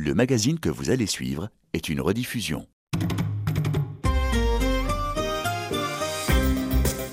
[0.00, 2.68] Le magazine que vous allez suivre est une rediffusion.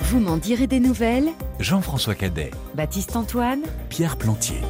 [0.02, 1.30] Vous m'en direz des nouvelles?
[1.60, 3.64] Jean-François Cadet, Baptiste Antoine?
[3.90, 4.62] Pierre Plantier.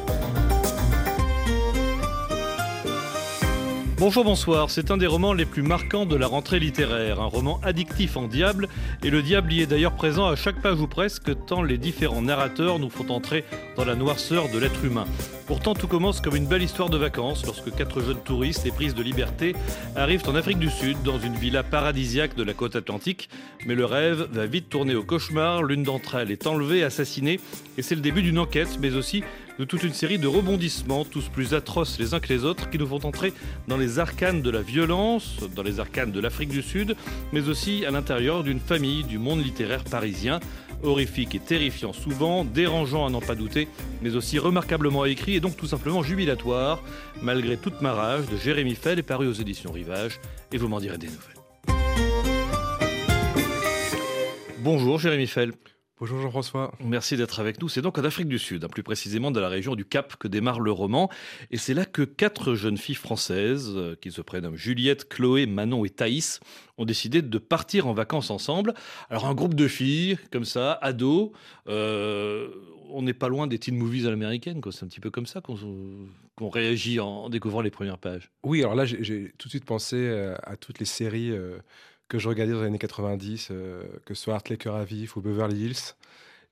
[3.98, 4.68] Bonjour, bonsoir.
[4.68, 7.18] C'est un des romans les plus marquants de la rentrée littéraire.
[7.18, 8.68] Un roman addictif en diable.
[9.02, 12.20] Et le diable y est d'ailleurs présent à chaque page ou presque, tant les différents
[12.20, 15.06] narrateurs nous font entrer dans la noirceur de l'être humain.
[15.46, 19.02] Pourtant, tout commence comme une belle histoire de vacances lorsque quatre jeunes touristes prises de
[19.02, 19.56] liberté
[19.94, 23.30] arrivent en Afrique du Sud dans une villa paradisiaque de la côte atlantique.
[23.64, 25.62] Mais le rêve va vite tourner au cauchemar.
[25.62, 27.40] L'une d'entre elles est enlevée, assassinée.
[27.78, 29.24] Et c'est le début d'une enquête, mais aussi
[29.58, 32.78] de toute une série de rebondissements, tous plus atroces les uns que les autres, qui
[32.78, 33.32] nous font entrer
[33.68, 36.96] dans les arcanes de la violence, dans les arcanes de l'Afrique du Sud,
[37.32, 40.40] mais aussi à l'intérieur d'une famille du monde littéraire parisien.
[40.82, 43.66] Horrifique et terrifiant souvent, dérangeant à n'en pas douter,
[44.02, 46.82] mais aussi remarquablement écrit et donc tout simplement jubilatoire,
[47.22, 50.20] malgré toute ma rage, de Jérémy Fell est paru aux éditions Rivage,
[50.52, 51.36] et vous m'en direz des nouvelles.
[54.58, 55.52] Bonjour Jérémy Fell.
[55.98, 56.74] Bonjour Jean-François.
[56.84, 57.70] Merci d'être avec nous.
[57.70, 60.28] C'est donc en Afrique du Sud, hein, plus précisément dans la région du Cap, que
[60.28, 61.08] démarre le roman.
[61.50, 65.86] Et c'est là que quatre jeunes filles françaises, euh, qui se prénomment Juliette, Chloé, Manon
[65.86, 66.40] et Thaïs,
[66.76, 68.74] ont décidé de partir en vacances ensemble.
[69.08, 71.30] Alors un groupe de filles, comme ça, ados,
[71.66, 72.48] euh,
[72.90, 74.60] on n'est pas loin des teen movies à l'américaine.
[74.72, 78.30] C'est un petit peu comme ça qu'on réagit en, découvrant les premières pages.
[78.44, 81.32] Oui, alors là, j'ai tout de suite pensé euh, à toutes les séries
[82.08, 85.20] que je regardais dans les années 90, euh, que ce soit Art à Vif ou
[85.20, 85.94] Beverly Hills.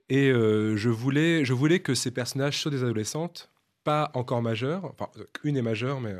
[0.09, 3.51] Et euh, je, voulais, je voulais que ces personnages soient des adolescentes,
[3.85, 5.09] pas encore majeures, enfin,
[5.45, 6.15] une est majeure, mais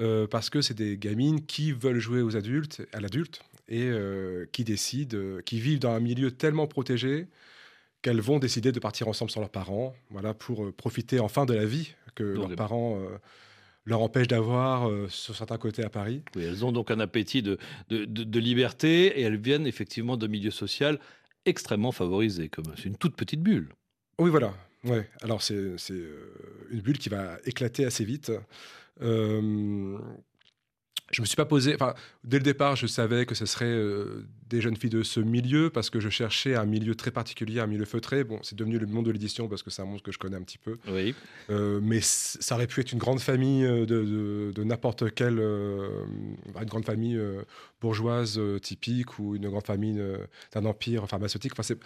[0.00, 3.92] euh, parce que c'est des gamines qui veulent jouer aux adultes, à l'adulte, et
[4.50, 7.28] qui décident, qui vivent dans un milieu tellement protégé
[8.02, 11.64] qu'elles vont décider de partir ensemble sans leurs parents, voilà, pour profiter enfin de la
[11.64, 12.98] vie que leurs parents
[13.90, 16.22] leur empêche d'avoir euh, sur certains côtés à Paris.
[16.36, 17.58] Oui, elles ont donc un appétit de,
[17.90, 20.98] de, liberté et elles viennent effectivement d'un milieu social
[21.44, 23.68] extrêmement favorisé, comme c'est une toute petite bulle.
[24.18, 24.54] Oui, voilà.
[24.84, 25.06] Ouais.
[25.22, 25.76] Alors c'est euh,
[26.70, 28.32] une bulle qui va éclater assez vite.
[29.02, 29.98] Euh,
[31.10, 31.74] je me suis pas posé.
[31.74, 31.94] Enfin,
[32.24, 35.68] dès le départ, je savais que ce serait euh, des jeunes filles de ce milieu
[35.68, 38.22] parce que je cherchais un milieu très particulier, un milieu feutré.
[38.22, 40.36] Bon, c'est devenu le monde de l'édition parce que c'est un monde que je connais
[40.36, 40.78] un petit peu.
[40.88, 41.14] Oui.
[41.50, 46.84] Euh, mais ça aurait pu être une grande famille euh, de, n'importe quelle, une grande
[46.84, 47.20] famille
[47.80, 50.00] bourgeoise typique ou une grande famille
[50.52, 51.52] d'un empire pharmaceutique.
[51.52, 51.78] Enfin, c'est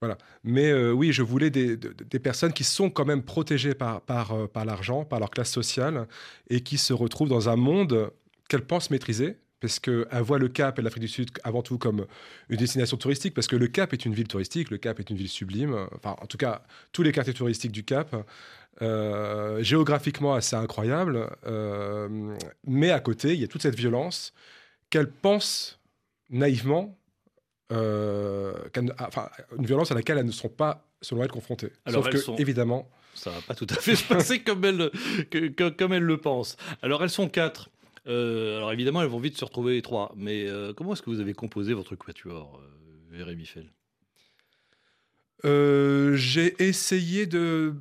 [0.00, 0.18] voilà.
[0.42, 4.64] Mais oui, je voulais des, des, personnes qui sont quand même protégées par, par, par
[4.64, 6.08] l'argent, par leur classe sociale,
[6.50, 8.10] et qui se retrouvent dans un monde
[8.52, 12.04] qu'elle pense maîtriser, parce qu'elle voit le Cap et l'Afrique du Sud avant tout comme
[12.50, 15.16] une destination touristique, parce que le Cap est une ville touristique, le Cap est une
[15.16, 18.14] ville sublime, enfin en tout cas tous les quartiers touristiques du Cap,
[18.82, 22.36] euh, géographiquement assez incroyable, euh,
[22.66, 24.34] mais à côté il y a toute cette violence
[24.90, 25.80] qu'elle pense
[26.28, 26.98] naïvement,
[27.72, 28.52] euh,
[28.98, 31.72] enfin une violence à laquelle elles ne sont pas selon elle confrontées.
[31.86, 34.90] Alors Sauf que évidemment ça va pas tout à fait se passer comme elle,
[35.78, 36.58] comme elle le pense.
[36.82, 37.70] Alors elles sont quatre.
[38.06, 40.12] Euh, alors évidemment, elles vont vite se retrouver les trois.
[40.16, 43.70] Mais euh, comment est-ce que vous avez composé votre quatuor, euh, Jérémy Fell
[46.16, 47.74] J'ai essayé de.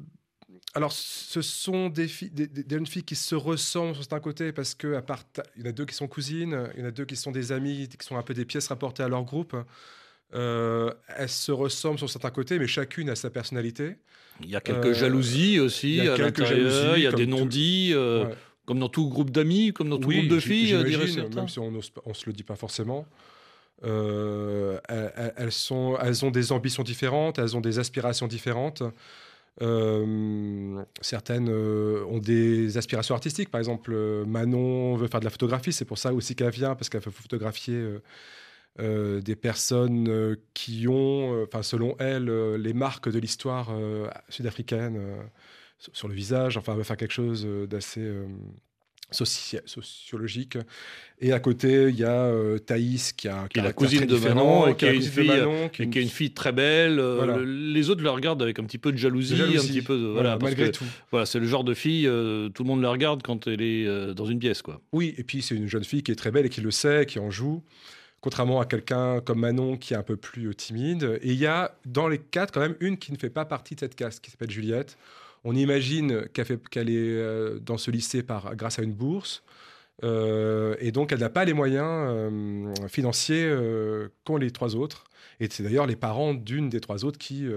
[0.73, 4.73] Alors, ce sont des, filles, des, jeunes filles qui se ressemblent sur certains côtés parce
[4.73, 5.23] que, à part,
[5.57, 7.31] il y en a deux qui sont cousines, il y en a deux qui sont
[7.31, 9.53] des amies, qui sont un peu des pièces rapportées à leur groupe.
[10.31, 13.97] elles se ressemblent sur certains côtés, mais chacune a sa personnalité.
[14.41, 15.97] Il y a quelques jalousies aussi.
[15.97, 16.93] Il y a quelques jalousies.
[16.95, 17.93] Il y a des non-dits.
[18.65, 20.73] Comme dans tout groupe d'amis, comme dans tout groupe de filles,
[21.35, 23.05] même si on ne se le dit pas forcément.
[23.83, 24.79] Euh,
[25.37, 28.83] elles, sont, elles ont des ambitions différentes, elles ont des aspirations différentes.
[29.61, 33.49] Euh, certaines euh, ont des aspirations artistiques.
[33.49, 33.93] Par exemple,
[34.25, 35.73] Manon veut faire de la photographie.
[35.73, 37.83] C'est pour ça aussi qu'elle vient, parce qu'elle veut photographier
[38.79, 43.69] des personnes qui ont, enfin, selon elle, les marques de l'histoire
[44.29, 44.99] sud-africaine
[45.93, 48.25] sur le visage, enfin, faire quelque chose euh, d'assez euh,
[49.11, 50.57] sociologique.
[51.19, 54.15] Et à côté, il y a euh, Thaïs, qui, a, qui est la cousine de
[54.15, 55.31] Manon, et qui, est une fille,
[55.73, 57.01] qui, est une fille très belle.
[57.43, 60.71] les autres la regardent avec un petit peu de jalousie, un petit peu voilà, malgré
[60.71, 60.85] tout.
[61.11, 64.25] Voilà, c'est le genre de fille, tout le monde la regarde quand elle est dans
[64.25, 64.81] une pièce, quoi.
[64.93, 67.05] Oui, et puis c'est une jeune fille qui est très belle et qui le sait,
[67.05, 67.63] qui en joue.
[68.21, 71.19] Contrairement à quelqu'un comme Manon qui est un peu plus timide.
[71.23, 73.73] Et il y a dans les quatre quand même une qui ne fait pas partie
[73.73, 74.95] de cette caste, qui s'appelle Juliette.
[75.43, 79.43] On imagine qu'elle est euh, dans ce lycée par, grâce à une bourse.
[80.03, 83.51] Euh, et donc, elle n'a pas les moyens euh, financiers
[84.23, 85.05] qu'ont les trois autres.
[85.39, 87.47] Et c'est d'ailleurs les parents d'une des trois autres qui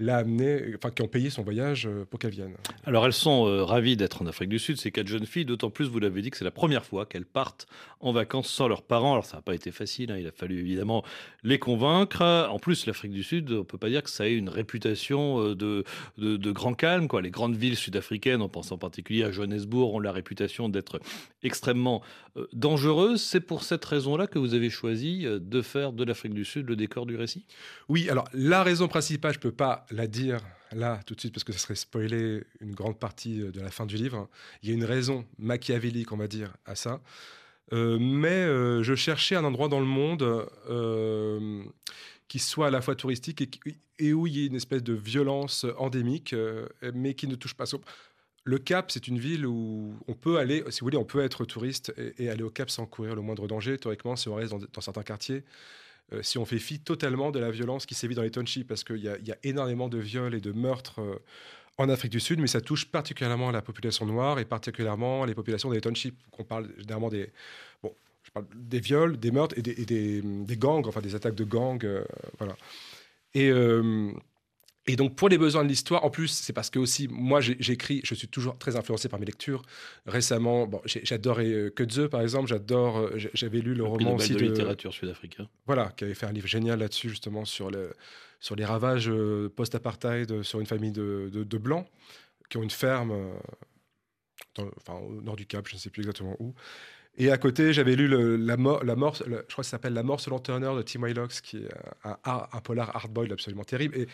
[0.00, 2.54] l'a amené, enfin qui ont payé son voyage euh, pour qu'elle vienne.
[2.84, 5.70] Alors elles sont euh, ravies d'être en Afrique du Sud, ces quatre jeunes filles, d'autant
[5.70, 7.66] plus, vous l'avez dit, que c'est la première fois qu'elles partent
[8.00, 9.12] en vacances sans leurs parents.
[9.12, 11.04] Alors ça n'a pas été facile, hein, il a fallu évidemment
[11.42, 12.22] les convaincre.
[12.50, 15.40] En plus, l'Afrique du Sud, on ne peut pas dire que ça ait une réputation
[15.40, 15.84] euh, de,
[16.16, 17.06] de, grand calme.
[17.22, 21.00] Les grandes villes sud-africaines, on pense en particulier à Johannesburg, ont la réputation d'être
[21.42, 22.02] extrêmement
[22.52, 23.22] dangereuses.
[23.22, 26.76] C'est pour cette raison-là que vous avez choisi de faire de l'Afrique du Sud le
[26.80, 27.46] décor du récit?
[27.88, 30.40] Oui, alors la raison principale, je ne peux pas la dire
[30.72, 33.86] là tout de suite parce que ça serait spoiler une grande partie de la fin
[33.86, 34.28] du livre.
[34.62, 37.00] Il y a une raison machiavélique, on va dire, à ça.
[37.72, 40.22] Euh, mais euh, je cherchais un endroit dans le monde
[40.68, 41.62] euh,
[42.28, 43.60] qui soit à la fois touristique
[43.98, 46.34] et, où il y ait une espèce de violence endémique,
[46.94, 47.64] mais qui ne touche pas.
[48.44, 51.44] Le Cap, c'est une ville où on peut aller, si vous voulez, on peut être
[51.44, 54.80] touriste et, aller au Cap sans courir le moindre danger, théoriquement, si on reste dans
[54.80, 55.44] certains quartiers.
[56.12, 58.84] Euh, si on fait fi totalement de la violence qui sévit dans les townships, parce
[58.84, 61.18] qu'il y, a énormément de viols et de meurtres euh,
[61.78, 65.70] en Afrique du Sud, mais ça touche particulièrement la population noire et particulièrement les populations
[65.70, 66.18] des townships.
[66.38, 67.30] On parle généralement des,
[67.82, 67.94] bon,
[68.54, 72.04] des viols, des meurtres et des, gangs, enfin des attaques de gangs, euh,
[72.38, 72.56] voilà.
[73.32, 73.52] Et
[74.86, 78.00] et donc, pour les besoins de l'histoire, en plus, c'est parce que aussi, moi, j'écris,
[78.02, 79.62] je suis toujours très influencé par mes lectures.
[80.06, 84.92] Récemment, bon, j'adorais euh, par exemple, j'adore, euh, j'avais lu le roman aussi de, littérature
[84.94, 85.46] sud-africaine.
[85.66, 87.92] Voilà, qui avait fait un livre génial là-dessus, justement, sur, le,
[88.40, 91.86] sur les ravages euh, post-apartheid sur une famille de, de, blancs
[92.48, 93.12] qui ont une ferme
[94.58, 96.54] enfin, au nord du Cap, je ne sais plus exactement où.
[97.18, 99.92] Et à côté, j'avais lu le, la, mort, la mort, je crois que ça s'appelle
[99.92, 101.68] La mort selon Turner de Tim Wylox, qui est
[102.02, 103.96] un, un, un polar hardboiled absolument terrible.
[103.98, 104.08] Et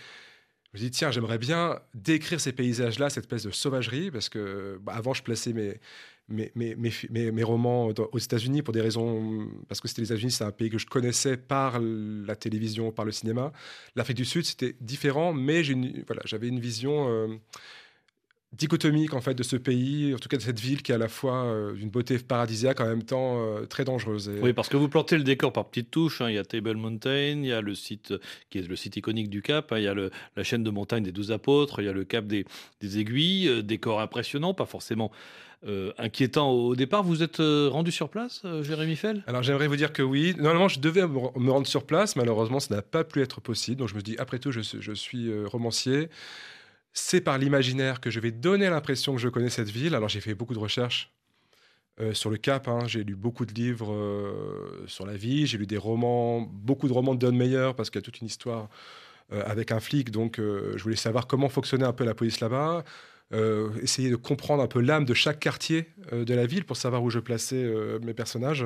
[0.76, 4.94] me dis, tiens, j'aimerais bien décrire ces paysages-là, cette espèce de sauvagerie, parce que bah,
[4.94, 5.80] avant, je plaçais mes,
[6.28, 9.48] mes, mes, mes, romans aux États-Unis pour des raisons.
[9.68, 13.04] Parce que c'était les États-Unis, c'est un pays que je connaissais par la télévision, par
[13.04, 13.52] le cinéma.
[13.94, 15.62] L'Afrique du Sud, c'était différent, mais
[16.24, 17.08] j'avais une vision.
[17.08, 17.28] Euh,
[18.56, 20.98] dichotomique en fait de ce pays, en tout cas de cette ville qui est à
[20.98, 24.30] la fois euh, d'une beauté paradisiaque en même temps euh, très dangereuse.
[24.42, 26.20] Oui, parce que vous plantez le décor par petites touches.
[26.20, 26.30] Hein.
[26.30, 28.14] Il y a Table Mountain, il y a le site
[28.50, 29.78] qui est le site iconique du Cap, hein.
[29.78, 32.04] il y a le, la chaîne de montagne des douze apôtres, il y a le
[32.04, 32.44] Cap des,
[32.80, 35.10] des Aiguilles, euh, décor impressionnant, pas forcément
[35.98, 37.02] inquiétant au départ.
[37.02, 39.24] Vous êtes rendu sur place, Jérémy Fell?
[39.26, 40.32] Alors j'aimerais vous dire que oui.
[40.36, 42.14] Normalement, je devais me rendre sur place.
[42.14, 43.78] Malheureusement, ça n'a pas pu être possible.
[43.78, 46.08] Donc je me dis, après tout, je, je suis romancier
[46.96, 49.94] c'est par l'imaginaire que je vais donner l'impression que je connais cette ville.
[49.94, 51.12] Alors j'ai fait beaucoup de recherches
[52.00, 52.80] euh, sur le Cap, hein.
[52.86, 56.92] j'ai lu beaucoup de livres euh, sur la vie, j'ai lu des romans, beaucoup de
[56.92, 58.70] romans de Don Meyer parce qu'il y a toute une histoire
[59.32, 62.82] euh, avec un flic, donc je voulais savoir comment fonctionnait un peu la police là-bas.
[63.82, 67.10] essayer de comprendre un peu l'âme de chaque quartier de la ville pour savoir où
[67.10, 67.70] je plaçais
[68.02, 68.64] mes personnages.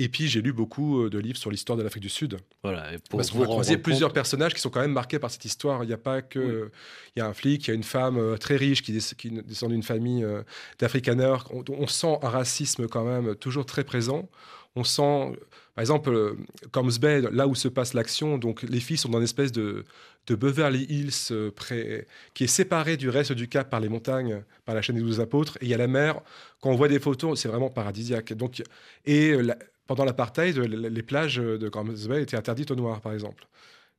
[0.00, 2.38] Et puis j'ai lu beaucoup euh, de livres sur l'histoire de l'Afrique du Sud.
[2.62, 2.86] Voilà.
[3.10, 5.84] pour Parce que vous croisez plusieurs personnages qui sont quand même marqués par cette histoire.
[5.84, 6.70] Il n'y a pas que,
[7.14, 9.70] il y a un flic, il y a une femme euh, très riche qui, descend
[9.70, 10.42] d'une famille euh,
[10.78, 11.36] d'Afrikaners.
[11.52, 14.30] On, sent un racisme quand même toujours très présent.
[14.74, 15.36] On sent,
[15.74, 16.36] par exemple,
[16.70, 19.84] comme Bay, là où se passe l'action, donc les filles sont dans une espèce de,
[20.28, 24.74] de Beverly Hills près, qui est séparée du reste du Cap par les montagnes, par
[24.74, 25.58] la chaîne des douze apôtres.
[25.60, 26.20] Et il y a la mer.
[26.60, 28.32] Quand on voit des photos, c'est vraiment paradisiaque.
[28.32, 28.62] Donc,
[29.04, 29.34] et
[29.90, 33.48] pendant l'apartheid, les plages de Camps Bay étaient interdites aux Noirs, par exemple.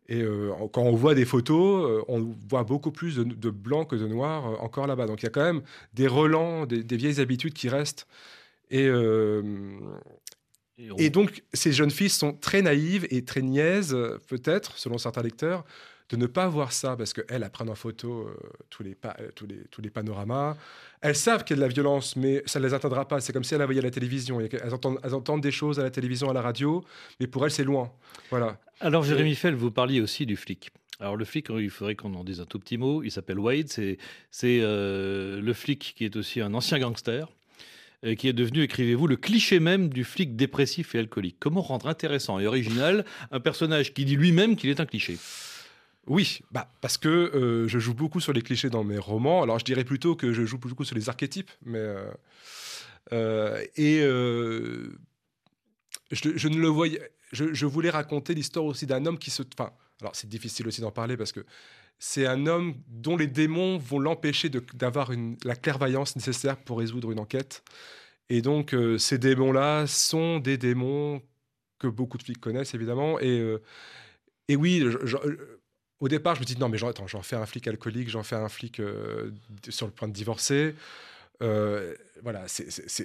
[0.07, 3.97] Et euh, quand on voit des photos, euh, on voit beaucoup plus de, blancs que
[3.97, 5.05] de noirs euh, encore là-bas.
[5.05, 5.61] Donc il y a quand même
[5.93, 8.07] des relents, des, vieilles habitudes qui restent.
[8.69, 8.89] Et,
[10.97, 13.93] et, donc ces jeunes filles sont très naïves et très niaises,
[14.29, 15.65] peut-être, selon certains lecteurs,
[16.11, 18.29] de ne pas voir ça, parce qu'elles prennent en photo
[18.69, 18.97] tous, les
[19.33, 20.57] tous, les, tous les panoramas.
[21.01, 23.21] Elles savent qu'il y a de la violence, mais ça ne les atteindra pas.
[23.21, 24.39] C'est comme si elles la voyaient à la télévision.
[24.41, 26.83] Elles entendent, elles entendent, des choses à la télévision, à la radio,
[27.19, 27.91] mais pour elles, c'est loin.
[28.29, 28.59] Voilà.
[28.81, 30.69] Alors, Jérémy Fell, vous parliez aussi du flic.
[30.99, 33.01] Alors le flic, il faudrait qu'on en dise un tout petit mot.
[33.01, 33.69] Il s'appelle Wade.
[33.69, 33.97] C'est
[34.43, 37.27] euh, le flic qui est aussi un ancien gangster
[38.03, 41.37] et qui est devenu, écrivez-vous, le cliché même du flic dépressif et alcoolique.
[41.39, 45.17] Comment rendre intéressant et original un personnage qui dit lui-même qu'il est un cliché?
[46.11, 49.43] Oui, bah, parce que euh, je joue beaucoup sur les clichés dans mes romans.
[49.43, 52.11] Alors je dirais plutôt que je joue beaucoup sur les archétypes, mais euh,
[53.13, 54.01] euh, et
[56.11, 56.99] je, ne le voyais.
[57.31, 59.41] Je, voulais raconter l'histoire aussi d'un homme qui se.
[59.57, 61.45] Enfin, alors c'est difficile aussi d'en parler parce que
[61.97, 65.11] c'est un homme dont les démons vont l'empêcher d'avoir
[65.45, 67.63] la clairvoyance nécessaire pour résoudre une enquête.
[68.27, 71.21] Et donc ces démons-là sont des démons
[71.79, 73.17] que beaucoup de filles connaissent évidemment.
[73.21, 73.55] Et,
[74.49, 75.15] et oui, je,
[76.01, 78.35] au départ, je me dis non, mais j'en, j'en fais un flic alcoolique, j'en fais
[78.35, 79.29] un flic euh,
[79.69, 80.75] sur le point de divorcer.
[81.43, 81.93] Euh,
[82.23, 82.45] voilà,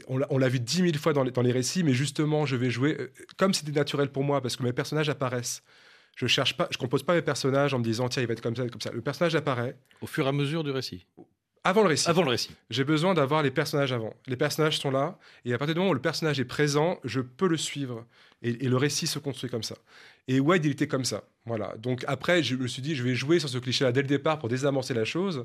[0.09, 2.71] on, l'a, vu dix mille fois dans les, dans les, récits, mais justement, je vais
[2.71, 5.63] jouer euh, comme c'était naturel pour moi, parce que mes personnages apparaissent.
[6.17, 8.41] Je cherche pas, je compose pas mes personnages en me disant tiens il va être
[8.41, 8.91] comme ça, comme ça.
[8.91, 11.07] Le personnage apparaît Au fur et à mesure du récit.
[11.65, 12.09] avant le récit.
[12.09, 12.55] Avant le récit.
[12.71, 14.15] J'ai besoin d'avoir les personnages avant.
[14.27, 17.21] Les personnages sont là, et à partir du moment où le personnage est présent, je
[17.21, 18.07] peux le suivre.
[18.43, 19.77] Et, le récit se construit comme ça.
[20.29, 21.25] Et Wade, il était comme ça.
[21.47, 21.75] Voilà.
[21.79, 24.39] Donc après, je me suis dit, je vais jouer sur ce cliché-là dès le départ
[24.39, 25.45] pour désamorcer la chose,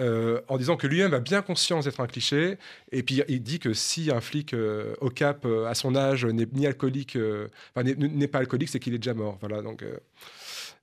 [0.00, 2.58] euh, en disant que lui-même a bien conscience d'être un cliché.
[2.92, 6.24] Et puis il dit que si un flic euh, au cap, euh, à son âge,
[6.24, 7.18] n'est ni alcoolique,
[7.74, 9.38] enfin, n'est- pas alcoolique, c'est qu'il est déjà mort.
[9.40, 9.62] Voilà.
[9.62, 9.84] Donc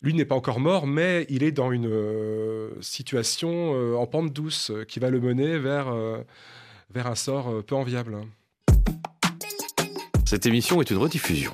[0.01, 1.89] lui n'est pas encore mort, mais il est dans une
[2.81, 5.93] situation en pente douce qui va le mener vers,
[6.91, 8.17] vers un sort peu enviable.
[10.29, 11.51] Cette émission est une rediffusion.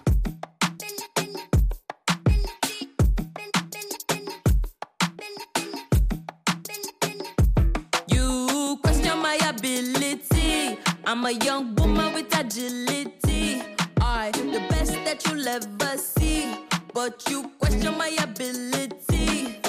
[8.09, 10.77] You question my ability.
[11.07, 13.61] I'm a young woman with agility.
[14.01, 16.53] I the best that you'll ever see.
[16.93, 19.61] But you question my ability.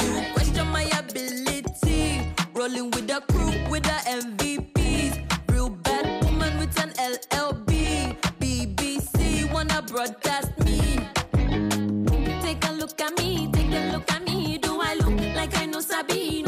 [0.00, 2.32] You question my ability.
[2.54, 4.65] Rolling with the crew with the MVPs.
[16.08, 16.45] be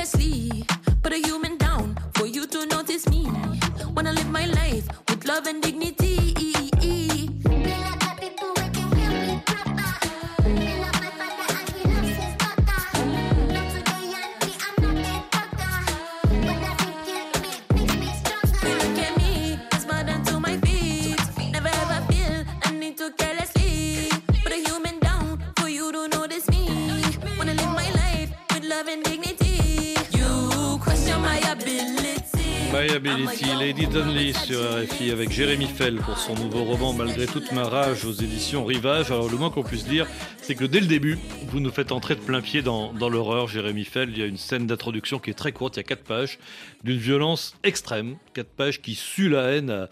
[0.00, 0.69] Honestly,
[34.32, 38.64] Sur RFI avec Jérémy Fell pour son nouveau roman Malgré toute ma rage aux éditions
[38.64, 39.10] Rivage.
[39.10, 40.06] Alors le moins qu'on puisse dire,
[40.40, 41.18] c'est que dès le début,
[41.48, 44.10] vous nous faites entrer de plein pied dans, l'horreur, Jérémy Fell.
[44.10, 46.38] Il y a une scène d'introduction qui est très courte, il y a quatre pages,
[46.84, 49.88] d'une violence extrême, quatre pages qui suent la haine à,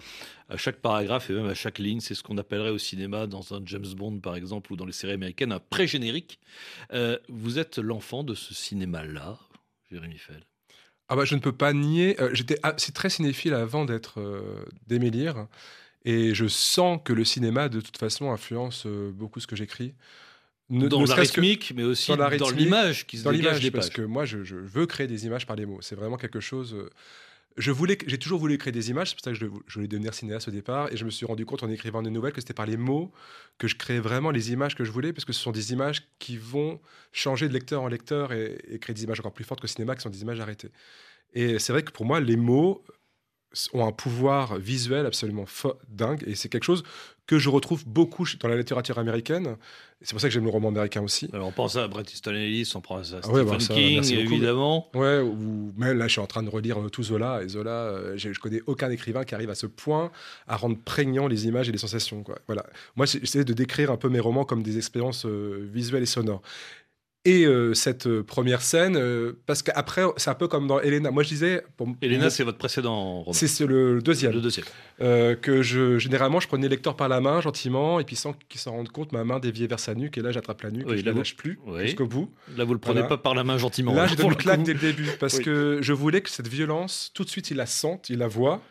[0.48, 2.00] à chaque paragraphe et même à chaque ligne.
[2.00, 4.92] C'est ce qu'on appellerait au cinéma, dans un James Bond par exemple, ou dans les
[4.92, 6.38] séries américaines, un pré-générique.
[6.92, 9.38] Euh, vous êtes l'enfant de ce cinéma-là,
[9.90, 10.47] Jérémy Fell.
[11.08, 12.20] Ah bah, je ne peux pas nier.
[12.20, 14.64] euh, J'étais assez très cinéphile avant d'être euh,
[16.04, 19.94] et je sens que le cinéma, de toute façon, influence euh, beaucoup ce que j'écris.
[20.70, 23.60] Ne- dans ne la serait-ce que rythmique, mais aussi dans l'image qui se dans dégage
[23.60, 23.96] des parce pages.
[23.96, 25.80] que moi, je, je veux créer des images par les mots.
[25.80, 26.76] C'est vraiment quelque chose.
[27.58, 29.10] Je voulais, j'ai toujours voulu créer des images.
[29.10, 31.44] C'est pour ça que je, voulais devenir cinéaste au départ, et je me suis rendu
[31.44, 33.12] compte en écrivant des nouvelles que c'était par les mots
[33.58, 36.08] que je créais vraiment les images que je voulais, parce que ce sont des images
[36.18, 36.80] qui vont
[37.12, 39.96] changer de lecteur en lecteur et, et créer des images encore plus fortes que cinéma,
[39.96, 40.70] qui sont des images arrêtées.
[41.34, 42.84] Et c'est vrai que pour moi, les mots
[43.72, 45.44] ont un pouvoir visuel absolument
[45.88, 46.82] dingue, et c'est quelque chose
[47.26, 49.56] que je retrouve beaucoup dans la littérature américaine.
[50.00, 51.28] C'est pour ça que j'aime le roman américain aussi.
[51.32, 53.74] Alors, on pense à Bret Easton Ellis, on pense à Ah ouais, Stephen bah ça,
[53.74, 54.34] King, beaucoup.
[54.34, 54.88] évidemment.
[54.94, 57.70] Ouais, ou même là, je suis en train de relire euh, tout Zola, et Zola,
[57.70, 60.10] euh, je connais aucun écrivain qui arrive à ce point
[60.46, 62.22] à rendre prégnant les images et les sensations.
[62.22, 62.38] Quoi.
[62.46, 62.64] Voilà.
[62.96, 66.40] Moi, j'essaie de décrire un peu mes romans comme des expériences euh, visuelles et sonores.
[67.24, 71.10] Et euh, cette euh, première scène, euh, parce qu'après, c'est un peu comme dans Elena.
[71.10, 73.32] Moi, je disais, pour, Elena, c'est votre précédent roman.
[73.32, 74.32] c'est le deuxième.
[74.32, 74.64] le deuxième.
[75.02, 78.34] Euh, que je, généralement, je prenais le lecteur par la main gentiment, et puis sans
[78.48, 80.86] qu'il s'en rende compte, ma main déviait vers sa nuque, et là, j'attrape la nuque,
[80.86, 81.82] Oui, et je là, la lâche plus oui.
[81.82, 82.32] jusqu'au bout.
[82.56, 83.08] Là, vous le prenez Voilà.
[83.08, 83.92] pas par la main gentiment.
[83.94, 85.44] Là, hein, je donne le une claque dès le début parce Oui.
[85.44, 88.62] que je voulais que cette violence, tout de suite, il la sente, il la voit.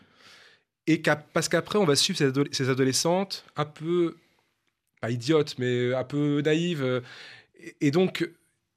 [0.87, 1.01] Et
[1.33, 4.15] parce qu'après, on va suivre ces, ado- ces adolescentes un peu,
[5.01, 7.03] pas idiotes, mais un peu naïves.
[7.81, 8.29] Et, donc,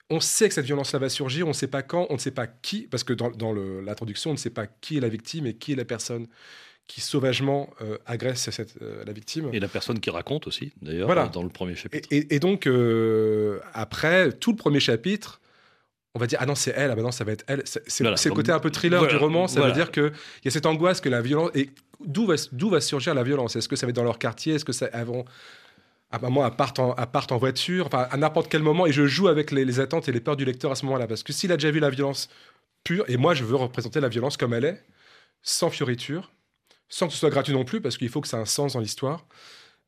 [0.09, 2.31] on sait que cette violence-là va surgir, on ne sait pas quand, on ne sait
[2.31, 3.85] pas qui, parce que dans, dans le-
[4.27, 6.27] on ne sait pas qui est la victime et qui est la personne
[6.87, 9.49] qui sauvagement euh, agresse cette, euh, la victime.
[9.53, 11.29] Et la personne qui raconte aussi, d'ailleurs, Voilà.
[11.29, 12.09] dans le premier chapitre.
[12.11, 15.41] Et, et- et donc, euh, après, tout le premier chapitre,
[16.17, 17.63] on va dire, ah non, c'est elle, ah bah non, ça va être elle.
[17.65, 18.17] C'est Voilà.
[18.25, 19.13] le côté un peu thriller Voilà.
[19.17, 19.73] du roman, ça Voilà.
[19.73, 20.11] veut dire qu'il
[20.45, 21.53] y a cette angoisse que la violence.
[21.55, 21.71] Et
[22.05, 23.55] d'où va, d'où va surgir la violence?
[23.55, 24.55] Est-ce que ça va être dans leur quartier?
[24.55, 24.87] Est-ce que ça.
[24.93, 25.25] Avant,
[26.13, 28.93] un moment, à part en, à part en voiture, enfin, à n'importe quel moment, et
[28.93, 31.07] je joue avec les, attentes et les peurs du lecteur à ce moment-là.
[31.07, 32.29] Parce que s'il a déjà vu la violence
[32.85, 34.85] pure, et moi, je veux représenter la violence comme elle est,
[35.43, 36.33] sans fioriture,
[36.89, 38.73] sans que ce soit gratuit non plus, parce qu'il faut que ça ait un sens
[38.75, 39.27] dans l'histoire.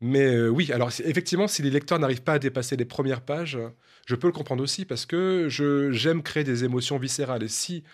[0.01, 3.59] Mais euh, oui, alors effectivement, si les lecteurs n'arrivent pas à dépasser les premières pages,
[4.07, 7.43] je peux le comprendre aussi, parce que j'aime créer des émotions viscérales.
[7.43, 7.85] Et si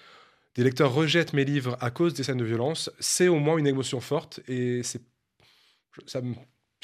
[0.55, 3.67] des lecteurs rejettent mes livres à cause des scènes de violence, c'est au moins une
[3.67, 5.03] émotion forte, et c'est...
[6.07, 6.35] Ça me...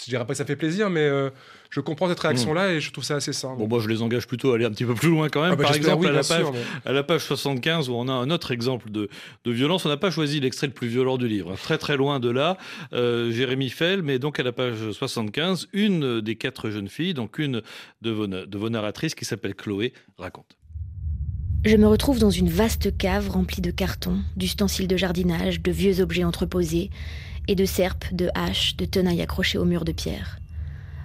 [0.01, 1.31] Je dirais pas que ça fait plaisir, mais euh,
[1.71, 3.55] je comprends cette réaction-là et je trouve ça assez sain.
[3.57, 5.53] Bon, moi, je les engage plutôt à aller un petit peu plus loin quand même.
[5.53, 7.89] Ah bah, Par exemple, oui, à, la bien page, sûr, mais- à la page 75,
[7.89, 9.09] où on a un autre exemple de,
[9.45, 11.55] de violence, on n'a pas choisi l'extrait le plus violent du livre.
[11.63, 12.59] Très très loin de là,
[12.93, 17.39] euh, Jérémy Fell, mais donc à la page 75, une des quatre jeunes filles, donc
[17.39, 17.63] une
[18.03, 20.57] de vos, de vos narratrices qui s'appelle Chloé, raconte.
[21.65, 26.01] Je me retrouve dans une vaste cave remplie de cartons, d'ustensiles de jardinage, de vieux
[26.03, 26.91] objets entreposés,
[27.49, 30.39] et de serpes, de haches, de tenailles accrochées au mur de pierre.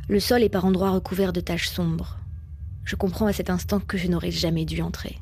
[0.08, 2.18] Le sol est par endroits recouvert de taches sombres.
[2.84, 5.20] Je comprends à cet instant que je n'aurais jamais dû entrer.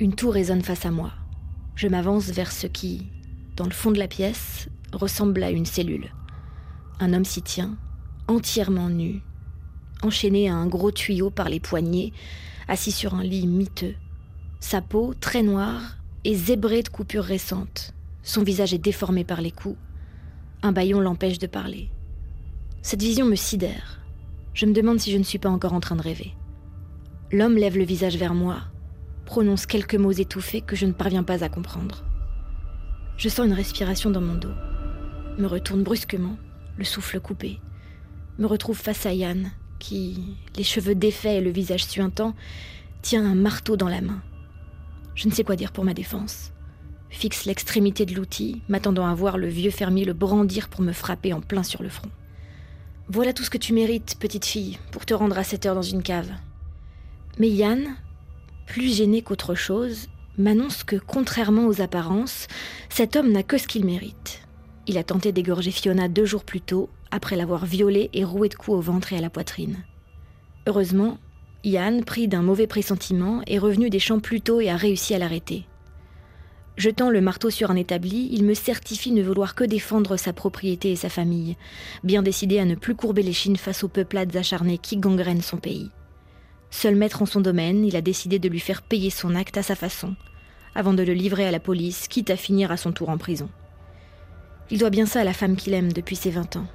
[0.00, 1.12] Une tour résonne face à moi.
[1.74, 3.06] Je m'avance vers ce qui,
[3.56, 6.12] dans le fond de la pièce, ressemble à une cellule.
[7.00, 7.76] Un homme s'y tient,
[8.28, 9.20] entièrement nu,
[10.02, 12.12] enchaîné à un gros tuyau par les poignets,
[12.68, 13.94] assis sur un lit miteux.
[14.60, 17.94] Sa peau, très noire, est zébrée de coupures récentes.
[18.26, 19.78] Son visage est déformé par les coups.
[20.60, 21.90] Un bâillon l'empêche de parler.
[22.82, 24.00] Cette vision me sidère.
[24.52, 26.34] Je me demande si je ne suis pas encore en train de rêver.
[27.30, 28.62] L'homme lève le visage vers moi,
[29.26, 32.04] prononce quelques mots étouffés que je ne parviens pas à comprendre.
[33.16, 34.54] Je sens une respiration dans mon dos,
[35.38, 36.36] me retourne brusquement,
[36.78, 37.60] le souffle coupé,
[38.38, 42.34] me retrouve face à Yann, qui, les cheveux défaits et le visage suintant,
[43.02, 44.20] tient un marteau dans la main.
[45.14, 46.50] Je ne sais quoi dire pour ma défense.
[47.10, 51.32] Fixe l'extrémité de l'outil, m'attendant à voir le vieux fermier le brandir pour me frapper
[51.32, 52.10] en plein sur le front.
[53.08, 55.82] Voilà tout ce que tu mérites, petite fille, pour te rendre à cette heure dans
[55.82, 56.30] une cave.
[57.38, 57.94] Mais Yann,
[58.66, 62.48] plus gêné qu'autre chose, m'annonce que, contrairement aux apparences,
[62.88, 64.42] cet homme n'a que ce qu'il mérite.
[64.86, 68.54] Il a tenté d'égorger Fiona deux jours plus tôt, après l'avoir violée et rouée de
[68.54, 69.84] coups au ventre et à la poitrine.
[70.66, 71.18] Heureusement,
[71.64, 75.18] Yann, pris d'un mauvais pressentiment, est revenu des champs plus tôt et a réussi à
[75.18, 75.66] l'arrêter.
[76.76, 80.92] Jetant le marteau sur un établi, il me certifie ne vouloir que défendre sa propriété
[80.92, 81.56] et sa famille,
[82.04, 85.56] bien décidé à ne plus courber les chines face aux peuplades acharnées qui gangrènent son
[85.56, 85.90] pays.
[86.70, 89.62] Seul maître en son domaine, il a décidé de lui faire payer son acte à
[89.62, 90.14] sa façon,
[90.74, 93.48] avant de le livrer à la police, quitte à finir à son tour en prison.
[94.70, 96.66] Il doit bien ça à la femme qu'il aime depuis ses 20 ans.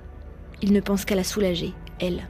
[0.64, 2.28] Il ne pense qu'à la soulager, elle.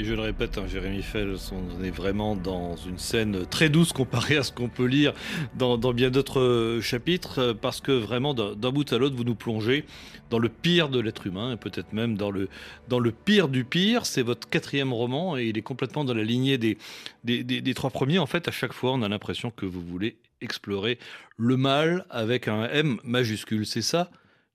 [0.00, 3.92] Et je le répète, hein, Jérémy Fell, on est vraiment dans une scène très douce
[3.92, 5.12] comparée à ce qu'on peut lire
[5.58, 9.34] dans, bien d'autres euh, chapitres, euh, parce que vraiment, d'un bout à l'autre, vous nous
[9.34, 9.84] plongez
[10.30, 12.48] dans le pire de l'être humain, et peut-être même dans le,
[12.88, 14.06] dans le pire du pire.
[14.06, 16.78] C'est votre quatrième roman, et il est complètement dans la lignée des,
[17.24, 18.18] des, des- des trois premiers.
[18.18, 20.98] En fait, à chaque fois, on a l'impression que vous voulez explorer
[21.36, 23.66] le mal avec un M majuscule.
[23.66, 24.10] C'est ça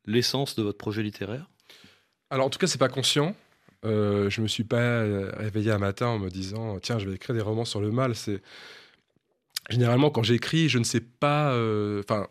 [0.07, 1.51] l'essence de votre projet littéraire?
[2.31, 3.35] Alors en tout cas, c'est pas conscient.
[3.85, 7.15] Euh, je me suis pas euh, réveillé un matin en me disant tiens, je vais
[7.15, 8.15] écrire des romans sur le mal.
[8.15, 8.41] C'est
[9.69, 11.53] généralement quand j'écris, je ne sais pas.
[11.53, 12.27] euh, Enfin,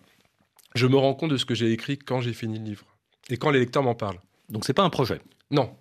[0.75, 2.85] je me rends compte de ce que j'ai écrit quand j'ai fini le livre
[3.31, 4.21] et quand les lecteurs m'en parlent.
[4.49, 5.21] Donc, c'est pas un projet?
[5.51, 5.77] Non,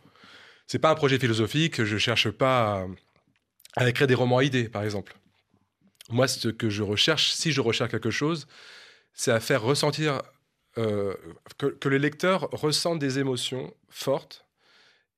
[0.68, 1.84] c'est pas un projet philosophique.
[1.84, 2.86] Je cherche pas
[3.76, 5.16] à, à écrire des romans à idées, par exemple.
[6.10, 8.48] Moi, ce que je recherche, si je recherche quelque chose,
[9.14, 10.22] c'est à faire ressentir
[10.78, 11.16] euh,
[11.58, 14.43] que, que les lecteurs ressentent des émotions fortes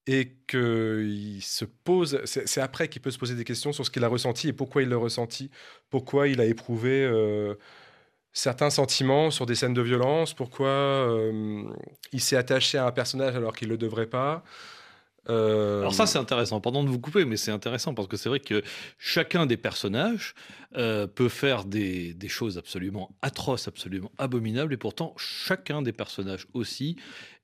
[0.08, 2.22] et qu'il se pose.
[2.26, 4.84] C'est après qu'il peut se poser des questions sur ce qu'il a ressenti et pourquoi
[4.84, 5.50] il l'a ressenti,
[5.90, 7.56] pourquoi il a éprouvé euh,
[8.34, 11.64] certains sentiments sur des scènes de violence, pourquoi euh,
[12.12, 14.44] il s'est attaché à un personnage alors qu'il ne le devrait pas.
[15.30, 18.30] Euh, Alors ça c'est intéressant, pardon de vous couper, mais c'est intéressant parce que c'est
[18.30, 18.62] vrai que
[19.00, 20.36] chacun des personnages
[20.78, 26.46] euh, peut faire des, des choses absolument atroces, absolument abominables, et pourtant chacun des personnages
[26.54, 26.96] aussi,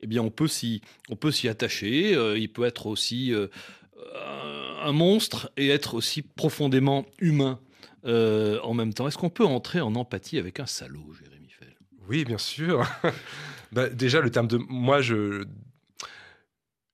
[0.01, 2.15] eh bien on peut s'y, on peut s'y attacher.
[2.15, 3.47] euh, il peut être aussi euh,
[4.83, 7.59] un- monstre et être aussi profondément humain
[8.05, 9.07] euh, en même temps.
[9.07, 11.75] Est-ce qu'on peut entrer en empathie avec un salaud, Jérémy Fell?
[12.07, 12.85] Oui, bien sûr.
[13.73, 14.57] Bah, déjà, le terme de.
[14.57, 15.45] Moi, je.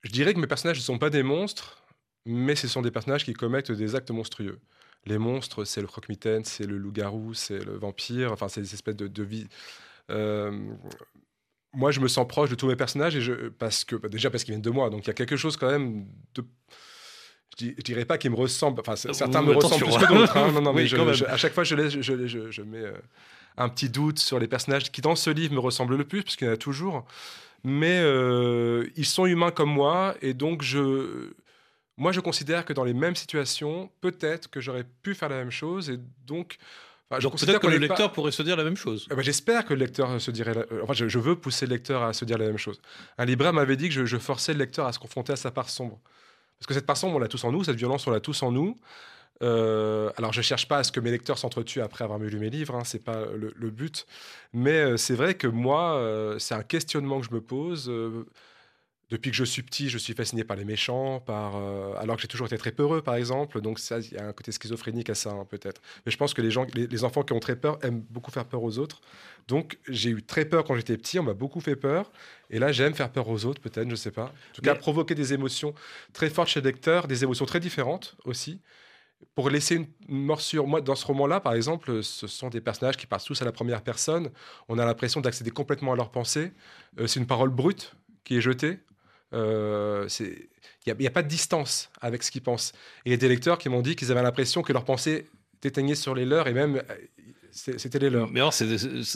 [0.08, 1.84] Je dirais que mes personnages ne sont pas des monstres,
[2.26, 4.58] mais ce sont des personnages qui commettent des actes monstrueux.
[5.06, 8.96] Les monstres, c'est le croque-mitaine, c'est le loup-garou, c'est le vampire, enfin, c'est des espèces
[8.96, 9.48] de, de vie.
[10.10, 10.58] Euh,
[11.74, 14.30] moi, je me sens proche de tous mes personnages et je, parce que bah, déjà
[14.30, 16.46] parce qu'ils viennent de moi, donc il y a quelque chose quand même de
[17.60, 18.80] je, dirais pas qu'ils me ressemblent.
[18.80, 19.98] Enfin, certains me ressemblent attention.
[19.98, 20.38] plus que d'autres.
[20.38, 20.52] hein.
[20.54, 22.94] Non, non, mais je- je- à chaque fois, laisse, je mets euh,
[23.58, 26.36] un petit doute sur les personnages qui, dans ce livre, me ressemblent le plus, parce
[26.38, 27.06] qu'il y en a toujours.
[27.64, 31.32] Mais euh, ils sont humains comme moi, et donc je,
[31.98, 35.52] moi, je considère que dans les mêmes situations, peut-être que j'aurais pu faire la même
[35.52, 36.58] chose, et donc.
[37.10, 39.08] enfin, je peut-être que le pas- lecteur pourrait se dire la même chose.
[39.12, 40.54] eh ben, J'espère que le lecteur se dirait.
[40.54, 42.80] la- euh, Enfin, je, je veux pousser le lecteur à se dire la même chose.
[43.18, 45.52] Un libraire m'avait dit que je, je forçais le lecteur à se confronter à sa
[45.52, 46.00] part sombre.
[46.60, 48.42] Parce que cette part sombre, on l'a tous en nous, cette violence, on l'a tous
[48.44, 48.76] en nous.
[49.44, 52.50] Euh, alors, je cherche pas à ce que mes lecteurs s'entretuent après avoir lu mes
[52.50, 54.06] livres, hein, c'est pas le, le but.
[54.54, 57.92] Mais euh, c'est vrai que moi, euh, c'est un questionnement que je me pose.
[59.10, 61.56] depuis que je suis petit, je suis fasciné par les méchants, par,
[61.98, 63.62] alors que j'ai toujours été très peureux, par exemple.
[63.62, 65.82] Donc, ça, il y a un côté schizophrénique à ça, hein, peut-être.
[66.06, 68.32] Mais je pense que les, gens, les, les enfants qui ont très peur aiment beaucoup
[68.32, 69.00] faire peur aux autres.
[69.48, 72.12] Donc, j'ai eu très peur quand j'étais petit, on m'a beaucoup fait peur.
[72.50, 74.26] Et là, j'aime faire peur aux autres, peut-être, je sais pas.
[74.26, 75.74] En tout cas, Mais- provoquer des émotions
[76.12, 78.62] très fortes chez le lecteur, des émotions très différentes aussi.
[79.36, 80.68] Pour laisser une morsure.
[80.68, 83.52] Moi, dans ce roman-là, par exemple, ce sont des personnages qui parlent tous à la
[83.52, 84.32] première personne.
[84.68, 86.52] On a l'impression d'accéder complètement à leurs pensées.
[87.00, 88.80] Euh, c'est une parole brute qui est jetée.
[89.34, 92.74] Euh, Il n'y a, pas de distance avec ce qu'ils pensent.
[93.06, 95.30] Et il y a des lecteurs qui m'ont dit qu'ils avaient l'impression que leurs pensées
[95.62, 96.96] t'éteignaient sur les leurs et même euh,
[97.52, 98.30] c'était les leurs.
[98.30, 98.66] Mais alors, ça,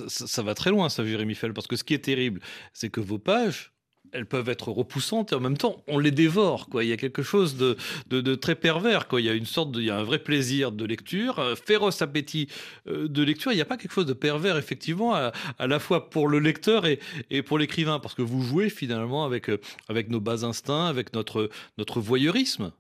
[0.07, 2.41] ça va très loin, ça, Jérémy Fell, parce que ce qui est terrible,
[2.73, 3.70] c'est que vos pages,
[4.13, 6.67] elles peuvent être repoussantes et en même temps, on les dévore.
[6.69, 6.83] Quoi.
[6.83, 7.77] Il y a quelque chose de,
[8.09, 9.07] de- de très pervers.
[9.07, 9.21] Quoi.
[9.21, 11.55] Il y a une sorte de, il y a un vrai plaisir de lecture, un
[11.55, 12.47] féroce appétit
[12.87, 13.51] euh, de lecture.
[13.51, 16.39] Il n'y a pas quelque chose de pervers, effectivement, à, à la fois pour le
[16.39, 20.43] lecteur et, et pour l'écrivain, parce que vous jouez finalement avec, euh, avec nos bas
[20.43, 22.71] instincts, avec notre, notre voyeurisme.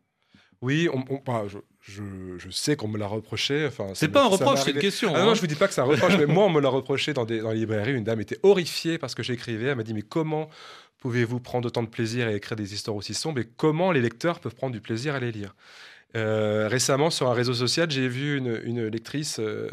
[0.61, 3.65] Oui, on, on- bah, je, je- je sais qu'on me l'a reproché.
[3.65, 5.11] Enfin, C'est pas un reproche, c'est une question.
[5.15, 5.25] Ah hein.
[5.25, 7.13] non, je vous dis pas que c'est un reproche, mais moi, on me l'a reproché
[7.13, 7.93] dans, des, dans les librairies.
[7.93, 9.67] Une dame était horrifiée parce que j'écrivais.
[9.69, 10.49] Elle m'a dit Mais comment
[11.01, 14.39] pouvez-vous prendre autant de plaisir à écrire des histoires aussi sombres Et comment les lecteurs
[14.41, 15.55] peuvent prendre du plaisir à les lire?
[16.15, 19.69] Euh, récemment, sur un réseau social, j'ai vu une, une lectrice, euh,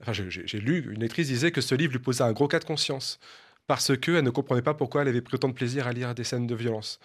[0.00, 2.64] enfin, j'ai- lu, une lectrice disait que ce livre lui posait un gros cas de
[2.64, 3.20] conscience
[3.66, 6.24] parce qu'elle ne comprenait pas pourquoi elle avait pris autant de plaisir à lire des
[6.24, 7.00] scènes de violence.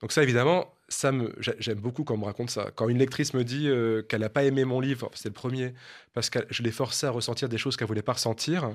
[0.00, 2.70] Donc ça, évidemment, ça me, j'a- j'aime beaucoup quand on me raconte ça.
[2.76, 5.74] Quand une lectrice me dit euh, qu'elle n'a pas aimé mon livre, c'est le premier,
[6.14, 8.70] parce que je l'ai forcé à ressentir des choses qu'elle voulait pas ressentir.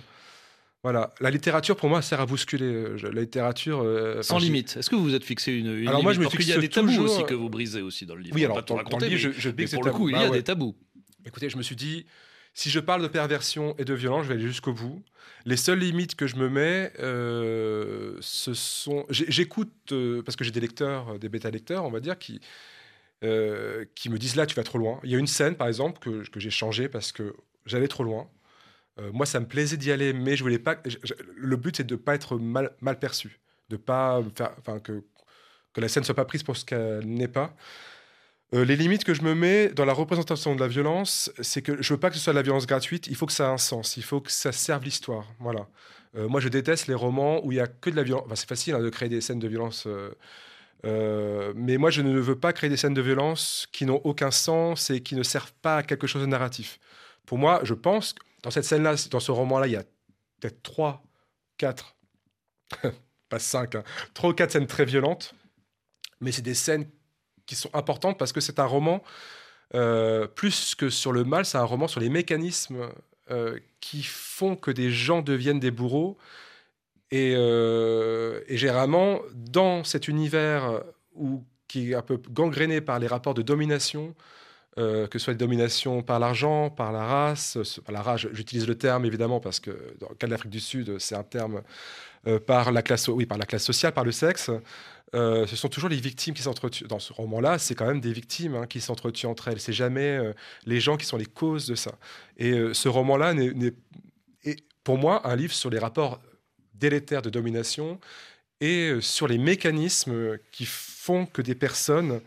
[0.83, 2.65] Voilà, la littérature pour moi sert à bousculer.
[2.65, 4.75] euh, je- La littérature euh, Sans limite.
[4.77, 6.53] Est-ce que vous vous êtes fixé une, une Alors moi, limite je me Parce qu'il
[6.53, 8.35] y a des tabous toujours- aussi que vous brisez aussi dans le livre.
[8.35, 10.15] Oui, alors dans, raconter, le livre, mais- je, je mais pour le coup, il y
[10.19, 10.37] a Bah ouais.
[10.39, 10.75] des tabous.
[11.25, 12.05] Écoutez, je me suis dit,
[12.53, 15.01] si je parle de perversion et de violence, je vais aller jusqu'au bout.
[15.45, 19.05] Les seules limites que je me mets, euh, ce sont.
[19.09, 22.41] J'écoute, euh, parce que j'ai des lecteurs, des bêta-lecteurs, on va dire, qui,
[23.95, 24.99] qui me disent là, tu vas trop loin.
[25.05, 27.33] Il y a une scène, par exemple, que, que j'ai changée parce que
[27.65, 28.27] j'allais trop loin.
[28.99, 30.77] Euh, moi, ça me plaisait d'y aller, mais je voulais pas.
[31.35, 34.21] le but, c'est de ne pas être mal, perçu, de pas
[34.59, 35.03] enfin que
[35.73, 37.55] que la scène soit pas prise pour ce qu'elle n'est pas.
[38.53, 41.81] Euh, les limites que je me mets dans la représentation de la violence, c'est que
[41.81, 43.07] je veux pas que ce soit de la violence gratuite.
[43.07, 43.97] Il faut que ça ait un sens.
[43.97, 45.25] Il faut que ça serve l'histoire.
[45.39, 45.67] Voilà.
[46.15, 48.25] Euh, moi, je déteste les romans où il y a que de la violence.
[48.27, 49.87] Enfin, c'est facile hein, de créer des scènes de violence.
[50.83, 54.91] mais moi, je ne veux pas créer des scènes de violence qui n'ont aucun sens
[54.91, 56.79] et qui ne servent pas à quelque chose de narratif.
[57.25, 59.83] Pour moi, je pense dans cette scène-là, dans ce roman-là, il y a
[60.39, 61.01] peut-être trois,
[61.57, 61.95] quatre,
[63.29, 65.33] pas cinq, hein, trois ou quatre scènes très violentes.
[66.19, 66.87] Mais c'est des scènes
[67.45, 69.01] qui sont importantes parce que c'est un roman,
[69.75, 72.89] euh, plus que sur le mal, c'est un roman sur les mécanismes
[73.31, 76.17] euh, qui font que des gens deviennent des bourreaux.
[77.11, 80.83] Et, euh, généralement, dans cet univers
[81.67, 84.15] qui est un peu gangréné par les rapports de domination,
[84.77, 88.27] euh, que ce soit les dominations par l'argent, par la race, euh, par la race,
[88.31, 91.23] j'utilise le terme évidemment parce que dans le cas de l'Afrique du Sud, c'est un
[91.23, 91.61] terme
[92.27, 94.49] euh, par la classe, oui, par la classe sociale, par le sexe.
[95.15, 96.87] Euh, ce sont toujours les victimes qui s'entretuent.
[96.87, 99.59] Dans ce roman-là, c'est quand même des victimes hein, qui s'entretuent entre elles.
[99.59, 100.33] C'est jamais euh,
[100.65, 101.93] les gens qui sont les causes de ça.
[102.37, 103.33] Et euh, ce roman-là
[104.43, 106.19] est pour moi un livre sur les rapports
[106.73, 107.99] délétères de domination
[108.59, 112.19] et euh, sur les mécanismes qui font que des personnes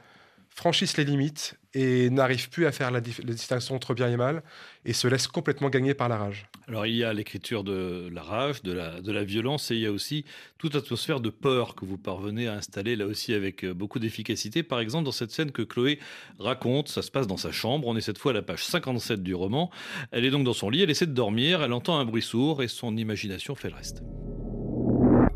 [0.51, 4.43] franchissent les limites et n'arrivent plus à faire la, distinction entre bien et mal
[4.87, 6.47] et se laissent complètement gagner par la rage.
[6.69, 9.81] Alors il y a l'écriture de la rage, de la, de la violence, et il
[9.83, 10.25] y a aussi
[10.57, 14.63] toute atmosphère de peur que vous parvenez à installer là aussi avec euh, beaucoup d'efficacité.
[14.63, 15.99] Par exemple, dans cette scène que Chloé
[16.39, 19.23] raconte, ça se passe dans sa chambre, on est cette fois à la page 57
[19.23, 19.71] du roman.
[20.13, 22.63] Elle est donc dans son lit, elle essaie de dormir, elle entend un bruit sourd
[22.63, 24.03] et son imagination fait le reste.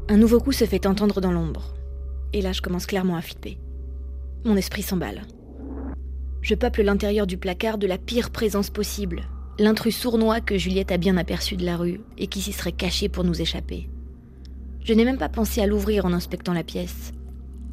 [0.09, 1.75] Un nouveau coup se fait entendre dans l'ombre.
[2.33, 3.59] Et là, je commence clairement à flipper.
[4.45, 5.23] Mon esprit s'emballe.
[6.43, 9.23] Je peuple l'intérieur du placard de la pire présence possible,
[9.59, 13.09] l'intrus sournois que Juliette a bien aperçu de la rue et qui s'y serait caché
[13.09, 13.91] pour nous échapper.
[14.83, 17.13] Je n'ai même pas pensé à l'ouvrir en inspectant la pièce,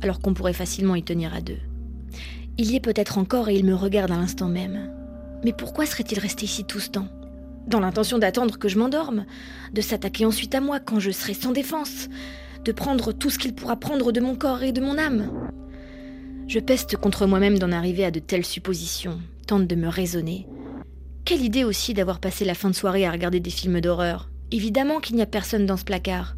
[0.02, 1.60] alors qu'on pourrait facilement y tenir à deux.
[2.58, 4.92] Il y est peut-être encore et il me regarde à l'instant même.
[5.46, 7.08] Mais pourquoi serait-il resté ici tout ce temps?
[7.68, 9.26] Dans l'intention d'attendre que je m'endorme,
[9.74, 12.10] de s'attaquer ensuite à moi quand je serai sans défense,
[12.66, 15.30] de prendre tout ce qu'il pourra prendre de mon corps et de mon âme.
[16.48, 20.48] Je peste contre moi-même d'en arriver à de telles suppositions, tente de me raisonner.
[21.26, 24.30] Quelle idée aussi d'avoir passé la fin de soirée à regarder des films d'horreur.
[24.52, 26.38] Évidemment qu'il n'y a personne dans ce placard.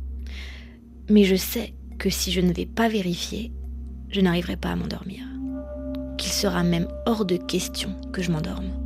[1.11, 3.51] Mais je sais que si je ne vais pas vérifier,
[4.09, 5.25] je n'arriverai pas à m'endormir.
[6.17, 8.78] Qu'il sera même hors de question que je m'endorme.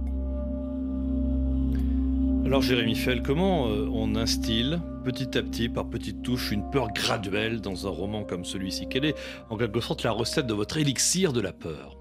[2.45, 6.89] Alors Jérémy Fell, comment euh, on instille petit à petit, par petites touches, une peur
[6.93, 8.87] graduelle dans un roman comme celui-ci?
[8.89, 9.15] Quelle est
[9.49, 11.97] en quelque sorte la recette de votre élixir de la peur?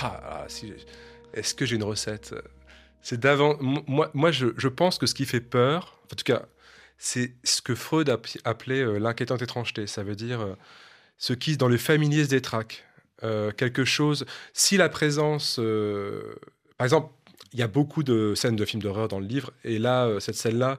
[0.00, 0.72] Ah, ah, si,
[1.34, 2.34] Est-ce que j'ai une recette?
[3.02, 3.56] C'est d'avant.
[3.60, 6.42] Moi, moi je, je pense que ce qui fait peur, en tout cas,
[7.02, 9.86] c'est ce que Freud appelait euh, l'inquiétante étrangeté.
[9.86, 10.54] Ça veut dire euh,
[11.16, 12.84] ce qui, dans le familier, se détraque.
[13.22, 14.26] Euh, quelque chose.
[14.52, 15.58] Si la présence.
[16.76, 17.10] par exemple,
[17.52, 20.36] il y a beaucoup de scènes de films d'horreur dans le livre, et là, cette
[20.36, 20.78] scène-là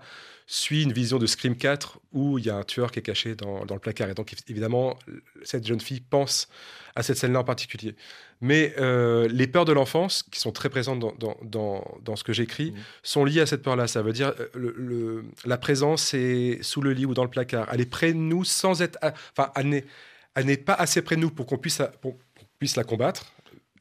[0.52, 3.36] suit une vision de Scream 4 où il y a un tueur qui est caché
[3.36, 4.10] dans, dans le placard.
[4.10, 5.00] Et donc, évidemment,
[5.44, 6.50] cette jeune fille pense
[6.94, 7.96] à cette scène-là en particulier.
[8.42, 12.26] Mais euh, les peurs de l'enfance, qui sont très présentes dans, dans, dans, dans ce
[12.26, 12.76] que j'écris, mmh.
[13.02, 13.88] sont liées à cette peur-là.
[13.88, 17.30] Ça veut dire euh, le, le, la présence est sous le lit ou dans le
[17.30, 17.70] placard.
[17.72, 19.00] Elle est près de nous sans être.
[19.38, 22.84] Enfin, elle n'est pas assez près de nous pour qu'on puisse, pour qu'on puisse la
[22.84, 23.32] combattre.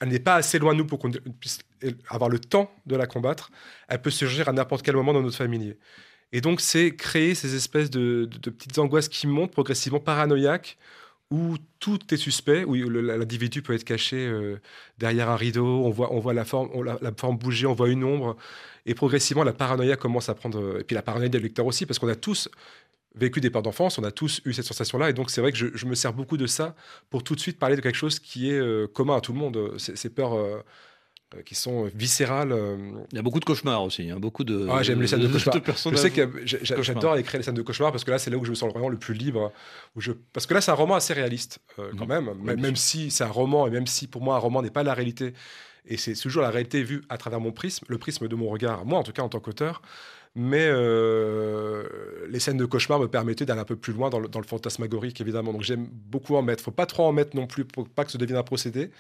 [0.01, 1.59] Elle n'est pas assez loin de nous pour qu'on puisse
[2.09, 3.51] avoir le temps de la combattre.
[3.89, 5.77] Elle peut surgir à n'importe quel moment dans notre familier.
[6.33, 10.79] Et donc, c'est créer ces espèces de, petites angoisses qui montent progressivement paranoïaques
[11.31, 14.61] où tout est suspect, où l'individu peut être caché euh,
[14.99, 18.03] derrière un rideau, on voit, on voit la, forme, la, forme bouger, on voit une
[18.03, 18.37] ombre,
[18.85, 22.01] et progressivement la paranoïa commence à prendre, et puis la paranoïa des lecteurs aussi, parce
[22.01, 22.49] qu'on a tous
[23.15, 25.59] vécu des peurs d'enfance, on a tous eu cette sensation-là, et donc c'est vrai que
[25.59, 26.75] je, je, me sers beaucoup de ça
[27.11, 29.39] pour tout de suite parler de quelque chose qui est euh, commun à tout le
[29.39, 30.63] monde, ces peurs euh,
[31.37, 32.51] euh, qui sont viscérales.
[32.51, 32.77] Euh.
[33.13, 34.67] Il y a beaucoup de cauchemars aussi, hein, beaucoup de.
[34.69, 35.95] Ah, j'aime les scènes de, de cauchemars.
[35.95, 38.45] je sais que j'adore écrire les scènes de cauchemars parce que là, c'est là où
[38.45, 39.53] je me sens vraiment le plus libre.
[39.95, 40.11] Où je...
[40.33, 42.09] Parce que là, c'est un roman assez réaliste euh, quand mmh.
[42.09, 44.61] même, oui, même, même si c'est un roman et même si pour moi un roman
[44.61, 45.33] n'est pas la réalité
[45.87, 48.85] et c'est toujours la réalité vue à travers mon prisme, le prisme de mon regard,
[48.85, 49.83] moi en tout cas en tant qu'auteur
[50.37, 54.29] mais euh, les scènes de cauchemar me permettaient d'aller un peu plus loin dans le,
[54.47, 55.53] fantasmagorique, évidemment.
[55.53, 56.63] Donc j'aime beaucoup en mettre.
[56.63, 58.91] faut pas trop en mettre non plus pour pas que ça devienne un procédé.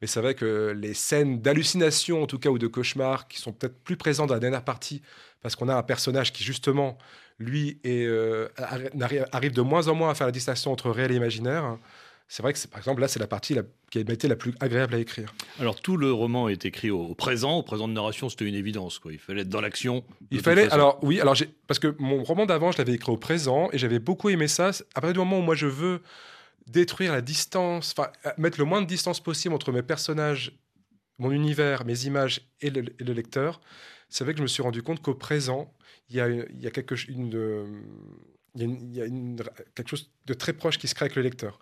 [0.00, 3.52] Mais c'est vrai que les scènes d'hallucination, en tout cas, ou de cauchemar, qui sont
[3.52, 5.02] peut-être plus présentes dans la dernière partie,
[5.42, 6.96] parce qu'on a un personnage qui, justement,
[7.38, 8.48] lui, euh,
[9.32, 11.78] arrive de moins en moins à faire la distinction entre réel et imaginaire
[12.30, 14.52] c'est vrai que, par exemple, là, c'est la partie la, qui a été la plus
[14.60, 15.32] agréable à écrire.
[15.58, 17.56] Alors, tout le roman est écrit au, présent.
[17.56, 18.98] Au présent de narration, c'était une évidence.
[18.98, 19.12] Quoi.
[19.12, 20.04] Il fallait être dans l'action.
[20.30, 20.64] Il fallait.
[20.64, 20.74] Façon.
[20.74, 21.34] Alors, oui, alors
[21.66, 24.72] parce que mon roman d'avant, je l'avais écrit au présent et j'avais beaucoup aimé ça.
[24.94, 26.02] À partir du moment où moi, je veux
[26.66, 30.52] détruire la distance, enfin, mettre le moins de distance possible entre mes personnages,
[31.16, 33.58] mon univers, mes images et le, et le lecteur,
[34.10, 35.72] c'est vrai que je me suis rendu compte qu'au présent,
[36.10, 37.88] il y a, il y a quelque, une,
[38.54, 39.42] il y a, une, il y a une,
[39.74, 41.58] quelque chose de très proche qui se crée avec le lecteur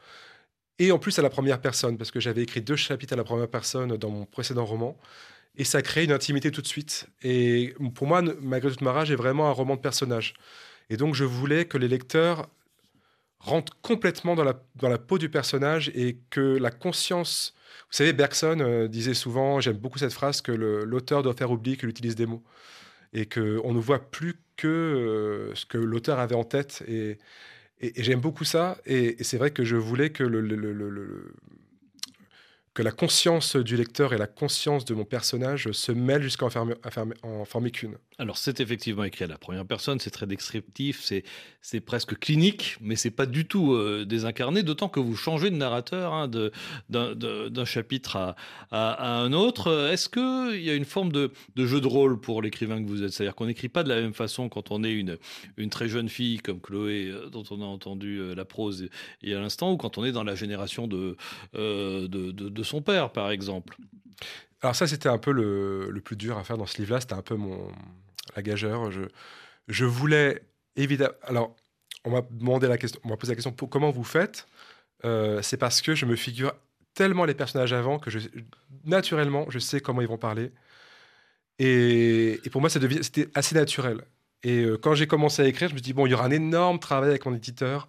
[0.79, 3.25] et en plus à la première personne, parce que j'avais écrit deux chapitres à la
[3.25, 4.97] première personne dans mon précédent roman,
[5.57, 7.09] et ça crée une intimité tout de suite.
[7.23, 10.35] Et pour moi, Malgré toute ma rage est vraiment un roman de personnage.
[10.91, 12.49] Et donc je voulais que les lecteurs
[13.39, 17.55] rentrent complètement dans la, dans la peau du personnage et que la conscience...
[17.91, 21.77] Vous savez, Bergson euh, disait souvent, j'aime beaucoup cette phrase, que l'auteur doit faire oublier
[21.77, 22.43] qu'il utilise des mots.
[23.13, 26.83] Et qu'on ne voit plus que euh, ce que l'auteur avait en tête.
[26.89, 27.19] Et,
[27.81, 28.79] et, j'aime beaucoup ça.
[28.87, 31.35] Et, c'est vrai que je voulais que le,
[32.77, 37.45] que la conscience du lecteur et la conscience de mon personnage se mêlent jusqu'à en,
[37.47, 37.97] former qu'une.
[38.19, 41.11] Alors c'est effectivement écrit à la première personne, c'est très descriptif,
[41.63, 45.57] c'est presque clinique, mais c'est pas du tout euh, désincarné, d'autant que vous changez de
[45.57, 46.29] narrateur hein,
[46.91, 48.37] d'un chapitre à,
[48.71, 49.89] à, un autre.
[49.91, 53.03] Est-ce qu'il y a une forme de, de, jeu de rôle pour l'écrivain que vous
[53.03, 53.13] êtes?
[53.13, 55.17] C'est-à-dire qu'on n'écrit pas de la même façon quand on est une,
[55.57, 58.89] une très jeune fille comme Chloé, euh, dont on a entendu euh, la prose
[59.23, 61.17] il y a l'instant, ou quand on est dans la génération de,
[61.55, 63.77] euh, de, de son père, par exemple
[64.63, 67.01] alors ça, c'était un peu le, plus dur à faire dans ce livre-là.
[67.01, 67.71] C'était un peu mon
[68.35, 68.91] la gageur.
[69.69, 70.43] Je, voulais
[70.77, 71.15] évidemment.
[71.23, 71.57] Alors,
[72.05, 74.47] on m'a demandé la question, on m'a posé la question pour, comment vous faites.
[75.05, 76.53] Euh, c'est parce que je me figure
[76.95, 78.11] tellement les personnages avant que
[78.85, 80.53] naturellement, je sais comment ils vont parler.
[81.59, 84.03] Et, et pour moi, c'était assez naturel.
[84.43, 86.25] Et euh, quand j'ai commencé à écrire, je me suis dit, bon, il y aura
[86.25, 87.89] un énorme travail avec mon éditeur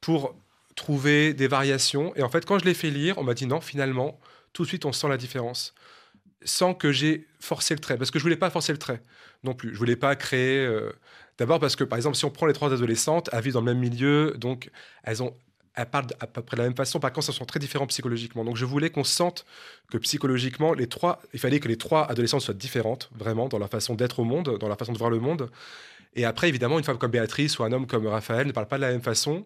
[0.00, 0.36] pour
[0.74, 2.14] trouver des variations.
[2.16, 4.18] Et en fait, quand je l'ai fait lire, on m'a dit, non, finalement,
[4.52, 5.74] tout de suite, on sent la différence
[6.44, 7.96] sans que j'ai forcé le trait.
[7.96, 9.00] Parce que je voulais pas forcer le trait
[9.44, 9.72] non plus.
[9.72, 10.58] Je voulais pas créer.
[10.66, 10.92] euh,
[11.38, 13.66] D'abord parce que, par exemple, si on prend les trois adolescentes, elles vivent dans le
[13.66, 14.70] même milieu, donc
[15.02, 15.34] elles ont.
[15.76, 17.88] Elles parlent à peu près de la même façon, par contre, elles sont très différentes
[17.88, 18.44] psychologiquement.
[18.44, 19.44] Donc, je voulais qu'on sente
[19.90, 23.68] que psychologiquement, les trois, il fallait que les trois adolescentes soient différentes, vraiment, dans leur
[23.68, 25.50] façon d'être au monde, dans leur façon de voir le monde.
[26.14, 28.76] Et après, évidemment, une femme comme Béatrice ou un homme comme Raphaël ne parlent pas
[28.76, 29.44] de la même façon.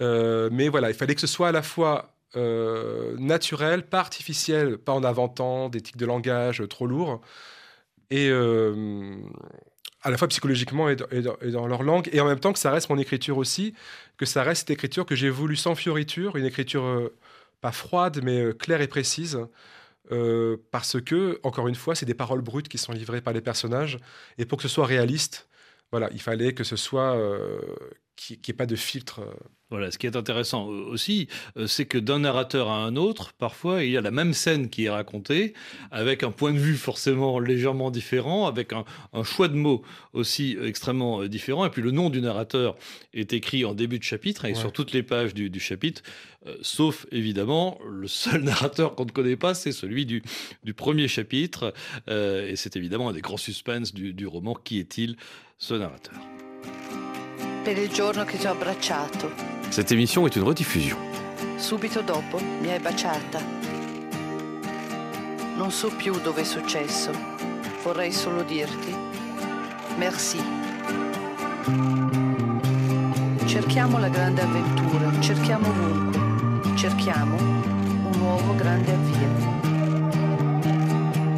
[0.00, 4.78] Euh, mais voilà, il fallait que ce soit à la fois euh, naturel, pas artificiel,
[4.78, 7.20] pas en inventant des tics de langage euh, trop lourds,
[8.10, 8.30] et
[10.02, 12.90] à la fois psychologiquement et dans, leur langue, et en même temps que ça reste
[12.90, 13.74] mon écriture aussi,
[14.18, 17.10] que ça reste cette écriture que j'ai voulu sans fioriture, une écriture
[17.60, 19.38] pas froide, mais claire et précise.
[20.70, 23.98] parce que, encore une fois, c'est des paroles brutes qui sont livrées par les personnages.
[24.38, 25.48] Et pour que ce soit réaliste,
[25.90, 27.16] voilà, il fallait que ce soit.
[28.16, 29.20] Qu'il n'y ait pas de filtre.
[29.20, 29.32] euh,
[29.70, 33.32] Voilà, ce qui est intéressant euh, aussi, euh, c'est que d'un narrateur à un autre,
[33.32, 35.52] parfois, il y a la même scène qui est racontée,
[35.90, 40.56] avec un point de vue forcément légèrement différent, avec un, un choix de mots aussi
[40.62, 41.64] extrêmement différent.
[41.66, 42.76] Et puis le nom du narrateur
[43.14, 44.54] est écrit en début de chapitre et Ouais.
[44.54, 46.02] sur toutes les pages du, du chapitre,
[46.46, 50.22] euh, sauf évidemment le seul narrateur qu'on ne connaît pas, c'est celui du,
[50.62, 51.74] du premier chapitre.
[52.08, 54.54] Euh, et c'est évidemment un des grands suspens du, du roman.
[54.54, 55.16] Qui est-il,
[55.58, 56.14] ce narrateur?
[57.64, 59.32] Per il giorno che ti ho abbracciato.
[59.70, 60.98] Cette émission est une rediffusion.
[61.56, 63.40] Subito dopo mi hai baciata.
[65.56, 67.10] Non so più dove è successo.
[67.82, 68.94] Vorrei solo dirti
[69.96, 70.38] merci.
[73.46, 79.52] Cerchiamo la grande avventura, cerchiamo ovunque, cerchiamo un nuovo grande avvio.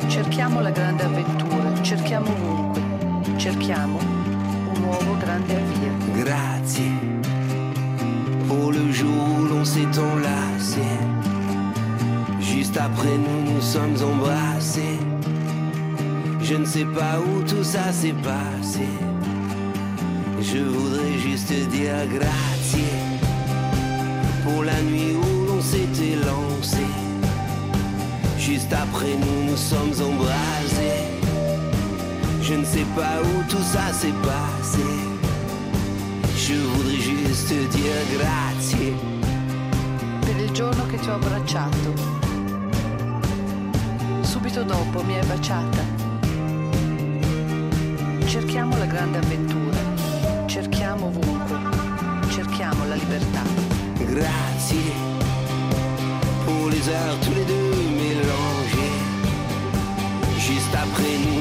[0.08, 2.82] Cerchiamo la grande avventura, cerchiamo ovunque,
[3.36, 4.15] cerchiamo
[4.87, 5.16] nuovo
[8.49, 10.87] pour le jour où l'on s'est enlacé.
[12.40, 14.99] Juste après nous nous sommes embrassés.
[16.42, 18.88] Je ne sais pas où tout ça s'est passé.
[20.40, 22.94] Je voudrais juste dire grazie
[24.44, 26.87] pour la nuit où l'on s'était lancé.
[28.38, 31.05] Juste après nous nous sommes embrasés.
[32.48, 34.87] Je ne sais pas où tout ça s'est passé.
[36.37, 38.94] Je voudrais juste dire grazie.
[40.20, 41.92] per il giorno che ti ho abbracciato.
[44.20, 45.82] Subito dopo mi hai baciata.
[48.26, 49.78] Cerchiamo la grande avventura,
[50.46, 51.59] cerchiamo ovunque,
[52.28, 53.42] cerchiamo la libertà.
[53.98, 54.92] Grazie
[56.44, 58.94] pour les heures tous les deux mélangées.
[60.38, 61.36] Juste après nous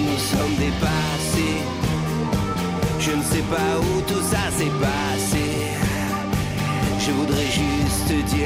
[2.99, 5.43] Je ne sais pas où tout ça s'est passé.
[6.99, 8.45] Je voudrais juste dire.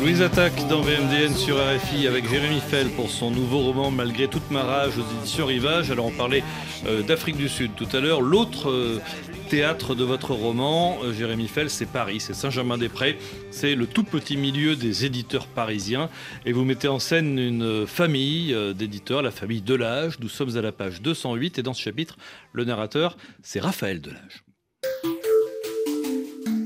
[0.00, 4.50] Louise Attaque dans VMDN sur RFI avec Jérémy Fell pour son nouveau roman Malgré toute
[4.50, 5.90] ma rage aux éditions Rivage.
[5.90, 6.44] Alors on parlait
[6.86, 8.20] euh, d'Afrique du Sud tout à l'heure.
[8.20, 9.00] L'autre euh,
[9.46, 13.16] théâtre de votre roman, euh, Jérémy Fell, c'est Paris, c'est Saint-Germain-des-Prés.
[13.50, 16.10] C'est le tout petit milieu des éditeurs parisiens.
[16.44, 20.18] Et vous mettez en scène une famille euh, d'éditeurs, la famille Delage.
[20.20, 22.16] Nous sommes à la page 208 et dans ce chapitre,
[22.52, 24.44] le narrateur, c'est Raphaël Delage.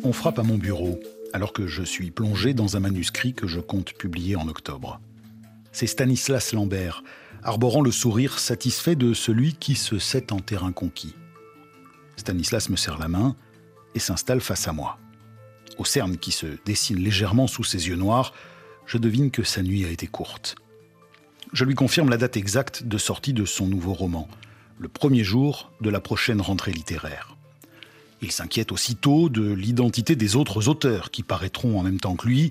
[0.03, 0.99] On frappe à mon bureau
[1.33, 5.01] alors que je suis plongé dans un manuscrit que je compte publier en octobre.
[5.71, 7.05] C'est Stanislas Lambert,
[7.43, 11.15] arborant le sourire satisfait de celui qui se sait en terrain conquis.
[12.17, 13.37] Stanislas me serre la main
[13.95, 14.99] et s'installe face à moi.
[15.79, 18.35] Au cerne qui se dessine légèrement sous ses yeux noirs,
[18.87, 20.57] je devine que sa nuit a été courte.
[21.53, 24.29] Je lui confirme la date exacte de sortie de son nouveau roman,
[24.79, 27.37] le premier jour de la prochaine rentrée littéraire.
[28.23, 32.51] Il s'inquiète aussitôt de l'identité des autres auteurs qui paraîtront en même temps que lui,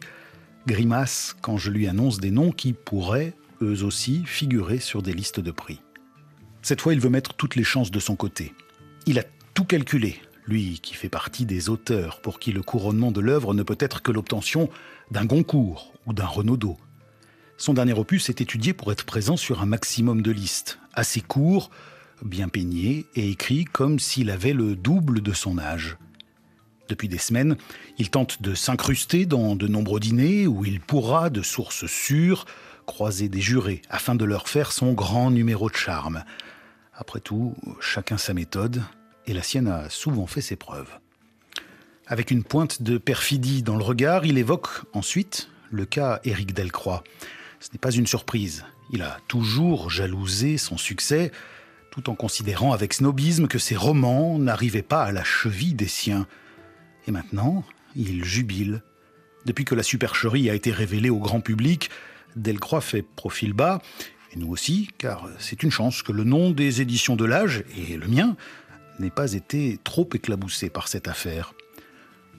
[0.66, 5.40] grimace quand je lui annonce des noms qui pourraient, eux aussi, figurer sur des listes
[5.40, 5.82] de prix.
[6.62, 8.54] Cette fois, il veut mettre toutes les chances de son côté.
[9.06, 9.24] Il a
[9.60, 13.62] tout calculé, lui qui fait partie des auteurs pour qui le couronnement de l'œuvre ne
[13.62, 14.70] peut être que l'obtention
[15.12, 16.78] d'un Goncourt ou d'un Renaudot.
[17.58, 21.72] Son dernier opus est étudié pour être présent sur un maximum de listes, assez court,
[22.24, 25.98] bien peigné et écrit comme s'il avait le double de son âge.
[26.88, 27.58] Depuis des semaines,
[27.98, 32.46] il tente de s'incruster dans de nombreux dîners où il pourra, de sources sûres,
[32.86, 36.24] croiser des jurés afin de leur faire son grand numéro de charme.
[36.94, 38.84] Après tout, chacun sa méthode,
[39.30, 40.90] et la sienne a souvent fait ses preuves.
[42.08, 47.04] Avec une pointe de perfidie dans le regard, il évoque ensuite le cas Éric Delcroix.
[47.60, 48.66] Ce n'est pas une surprise.
[48.92, 51.32] Il a toujours jalousé son succès,
[51.92, 56.26] tout en considérant avec snobisme que ses romans n'arrivaient pas à la cheville des siens.
[57.06, 57.64] Et maintenant,
[57.96, 58.82] il jubile.
[59.46, 61.92] Depuis que la supercherie a été révélée au grand public,
[62.36, 63.80] Delcroix fait profil bas,
[64.34, 67.96] et nous aussi, car c'est une chance que le nom des éditions de l'âge, et
[67.96, 68.36] le mien,
[69.00, 71.54] n'ait pas été trop éclaboussé par cette affaire.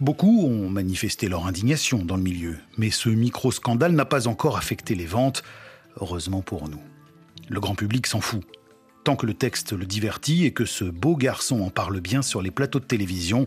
[0.00, 4.94] Beaucoup ont manifesté leur indignation dans le milieu, mais ce micro-scandale n'a pas encore affecté
[4.94, 5.42] les ventes,
[6.00, 6.80] heureusement pour nous.
[7.48, 8.42] Le grand public s'en fout.
[9.04, 12.42] Tant que le texte le divertit et que ce beau garçon en parle bien sur
[12.42, 13.46] les plateaux de télévision,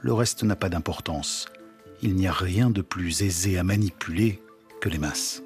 [0.00, 1.46] le reste n'a pas d'importance.
[2.02, 4.40] Il n'y a rien de plus aisé à manipuler
[4.80, 5.42] que les masses.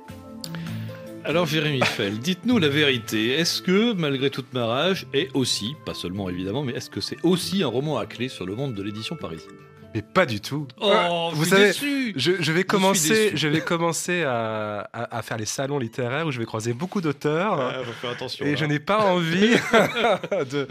[1.24, 3.30] Alors Jérémy Fell, dites-nous la vérité.
[3.34, 7.18] Est-ce que Malgré toute ma rage est aussi, pas seulement évidemment, mais est-ce que c'est
[7.22, 9.52] aussi un roman à clé sur le monde de l'édition parisienne
[9.94, 10.66] Mais pas du tout.
[10.80, 15.18] Oh, vous je suis savez, déçu je, je vais commencer, je vais commencer à, à-
[15.18, 17.60] à faire les salons littéraires où je vais croiser beaucoup d'auteurs.
[17.60, 18.44] Ah, faut faire attention.
[18.46, 18.56] Et là.
[18.56, 19.50] je n'ai pas envie
[20.50, 20.66] de.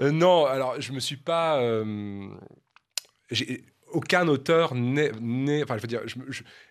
[0.00, 1.58] Euh, non, alors je me suis pas.
[1.60, 2.26] euh,
[3.94, 5.10] aucun auteur n'est.
[5.62, 6.00] Enfin, je veux dire,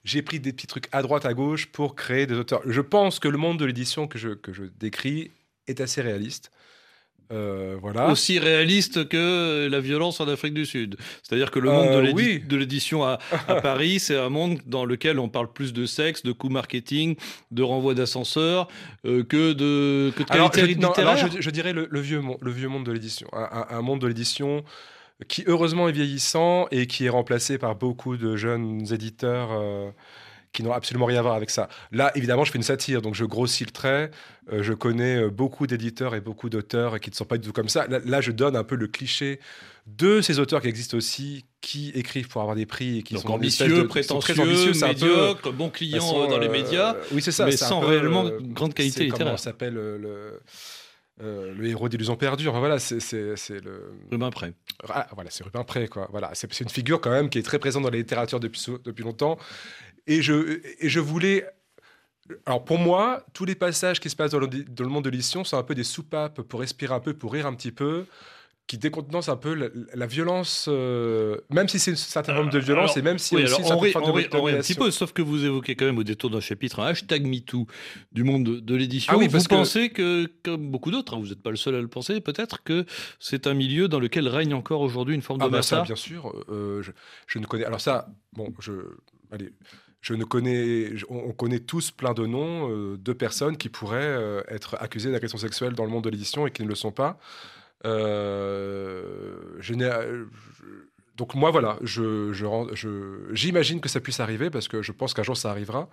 [0.03, 2.61] j'ai pris des petits trucs à droite, à gauche pour créer des auteurs.
[2.65, 5.31] Je pense que le monde de l'édition que je, que je décris
[5.67, 6.51] est assez réaliste.
[7.31, 8.09] Euh, voilà.
[8.11, 10.97] Aussi réaliste que la violence en Afrique du Sud.
[11.23, 12.39] C'est-à-dire que le monde Euh, de l'édi- oui.
[12.47, 13.17] de l'édition à,
[13.47, 17.15] à Paris, c'est un monde dans lequel on parle plus de sexe, de coûts marketing,
[17.49, 18.67] de renvoi d'ascenseurs
[19.05, 21.99] euh, que de, que de Alors, qualité je, non, alors, je, je dirais le, le
[22.01, 23.27] vieux monde, le vieux monde de l'édition.
[23.33, 24.63] Un, un- un monde de l'édition
[25.27, 29.91] qui, heureusement, est vieillissant et qui est remplacé par beaucoup de jeunes éditeurs euh,
[30.51, 31.67] qui n'ont absolument rien à voir avec ça.
[31.91, 34.11] Là, évidemment, je fais une satire, donc je grossis le trait.
[34.51, 37.53] Euh, je connais euh, beaucoup d'éditeurs et beaucoup d'auteurs qui ne sont pas du tout
[37.53, 37.87] comme ça.
[37.87, 39.39] Là, là, je donne un peu le cliché
[39.87, 43.23] de ces auteurs qui existent aussi, qui écrivent pour avoir des prix et qui Donc
[43.23, 46.95] sont ambitieux, de- qui sont très prétentieux, ambitieux, médiocre, bon client dans les euh, médias.
[47.11, 47.45] oui, c'est ça.
[47.45, 49.25] mais sans peu, réellement grande qualité littéraire.
[49.25, 50.39] Comment s'appelle le,
[51.21, 52.99] euh, le héros d'Illusions perdues Enfin, voilà, c'est
[53.61, 53.93] le.
[54.11, 54.53] Demain après.
[54.89, 56.07] Ah, voilà, c'est Rubin Pré, quoi.
[56.11, 59.03] Voilà, c'est une figure quand même qui est très présente dans la littérature depuis, depuis
[59.03, 59.37] longtemps.
[60.07, 61.45] Et je, et je voulais.
[62.45, 65.09] Alors pour moi, tous les passages qui se passent dans le, dans le monde de
[65.09, 68.05] l'édition sont un peu des soupapes pour respirer un peu, pour rire un petit peu,
[68.65, 72.59] qui décontenancent un peu la, la violence, euh, même si c'est un certain nombre de
[72.59, 74.29] violences Alors, et même si oui, aussi alors, une on rit, certaine on forme rit-
[74.29, 76.39] de on rit un petit peu, sauf que vous évoquez quand même au détour d'un
[76.39, 77.67] chapitre un hashtag MeToo
[78.13, 79.11] du monde de, de l'édition.
[79.13, 81.75] Ah oui, vous que- pensez que, comme beaucoup d'autres, hein, vous n'êtes pas le seul
[81.75, 82.85] à le penser, peut-être que
[83.19, 85.95] c'est un milieu dans lequel règne encore aujourd'hui une forme Ah de bah ça, bien
[85.97, 86.33] sûr.
[86.49, 86.91] euh, je,
[87.27, 87.65] je ne connais.
[87.65, 88.71] Alors ça, bon, je,
[89.31, 89.51] allez,
[89.99, 90.95] je ne connais.
[90.95, 94.77] je- on, on connaît tous plein de noms euh, de personnes qui pourraient euh, être
[94.79, 97.19] accusées d'agression sexuelle dans le monde de l'édition et qui ne le sont pas.
[97.85, 99.85] Euh, je n'ai.
[99.85, 100.25] euh,
[101.17, 105.23] donc moi voilà, je, je, j'imagine que ça puisse arriver parce que je pense qu'un
[105.23, 105.89] jour ça arrivera.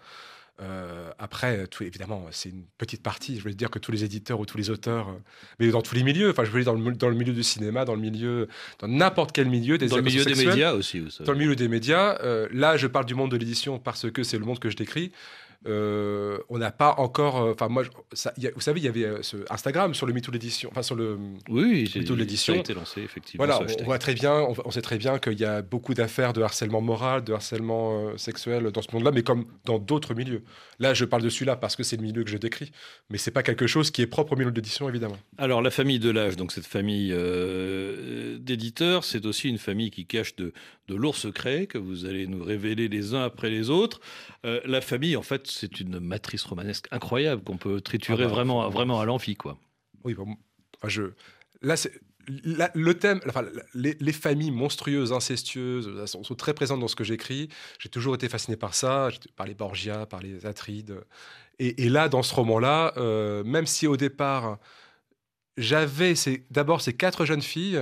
[0.62, 3.38] Euh, après, tout, évidemment, c'est une petite partie.
[3.38, 5.09] Je veux dire que tous les éditeurs ou tous les auteurs,
[5.59, 7.43] mais dans tous les milieux, enfin, je veux dire dans le, dans le milieu du
[7.43, 8.47] cinéma, dans le milieu,
[8.78, 11.03] dans n'importe quel milieu, des Dans le milieu des médias aussi.
[11.24, 14.22] Dans le milieu des médias, euh, là, je parle du monde de l'édition parce que
[14.22, 15.12] c'est le monde que je décris.
[15.67, 17.43] Euh, on n'a pas encore.
[17.43, 17.85] euh, Enfin, moi,
[18.15, 20.83] ça- a- vous savez, il y avait euh, ce Instagram sur le MeToo l'édition, enfin
[20.83, 21.19] sur le
[21.51, 22.55] Oui, MeToo l'édition.
[22.55, 23.45] Ça a été lancé, effectivement.
[23.45, 26.33] Voilà, on voit très bien, on, on sait très bien qu'il y a beaucoup d'affaires
[26.33, 30.43] de harcèlement moral, de harcèlement euh, sexuel dans ce monde-là, mais comme dans d'autres milieux.
[30.79, 32.73] Là, je parle de celui-là parce que c'est le milieu que je décris,
[33.11, 35.19] mais c'est pas quelque chose qui est propre au milieu de l'édition, évidemment.
[35.37, 37.13] Alors, la famille de l'âge, donc cette famille
[38.45, 40.53] d'éditeurs, c'est aussi une famille qui cache de,
[40.88, 44.01] de lourds secrets que vous allez nous révéler les uns après les autres.
[44.45, 48.32] Euh, la famille, en fait, c'est une matrice romanesque incroyable qu'on peut triturer Ah bah,
[48.34, 49.59] vraiment, vraiment à l'amphi, quoi.
[50.05, 50.36] Oui, bon,
[50.78, 51.03] enfin, je,
[51.62, 51.93] là, c'est,
[52.45, 56.97] la- le thème, enfin, les, les familles monstrueuses, incestueuses, sont, sont très présentes dans ce
[56.97, 57.49] que j'écris.
[57.78, 61.01] J'ai toujours été fasciné par ça, par les Borgia, par les Atrides.
[61.59, 64.59] Et, et là, dans ce roman-là, euh, même si au départ,
[65.57, 67.78] j'avais ces- d'abord ces quatre jeunes filles,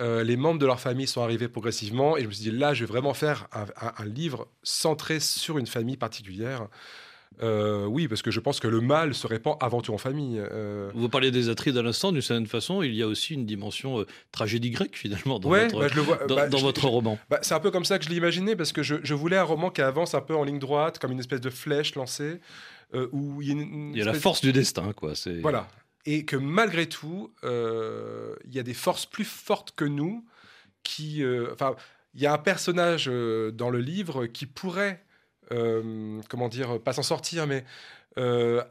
[0.00, 2.74] euh, les membres de leur famille sont arrivés progressivement, et je me suis dit, là,
[2.74, 6.68] je vais vraiment faire un, un- un livre centré sur une famille particulière.
[7.42, 10.38] Euh, oui, parce que je pense que le mal se répand avant tout en famille.
[10.40, 13.46] Euh, Vous parliez des Atrides à l'instant, d'une certaine façon, il y a aussi une
[13.46, 16.16] dimension euh, tragédie grecque, finalement, dans ouais, votre, bah, je le vois.
[16.26, 17.18] dans, bah, dans je- votre je- roman.
[17.30, 19.36] bah, c'est un peu comme ça que je l'ai imaginé, parce que je, je voulais
[19.36, 22.40] un roman qui avance un peu en ligne droite, comme une espèce de flèche lancée,
[23.12, 25.12] où il y a, une- une Il y a la force du destin, quoi.
[25.42, 25.68] Voilà.
[26.06, 30.24] Et que malgré tout, euh, il y a des forces plus fortes que nous
[30.82, 31.22] qui.
[31.22, 31.76] euh, Enfin,
[32.14, 35.04] il y a un personnage euh, dans le livre qui pourrait,
[35.50, 37.64] comment dire, pas s'en sortir, mais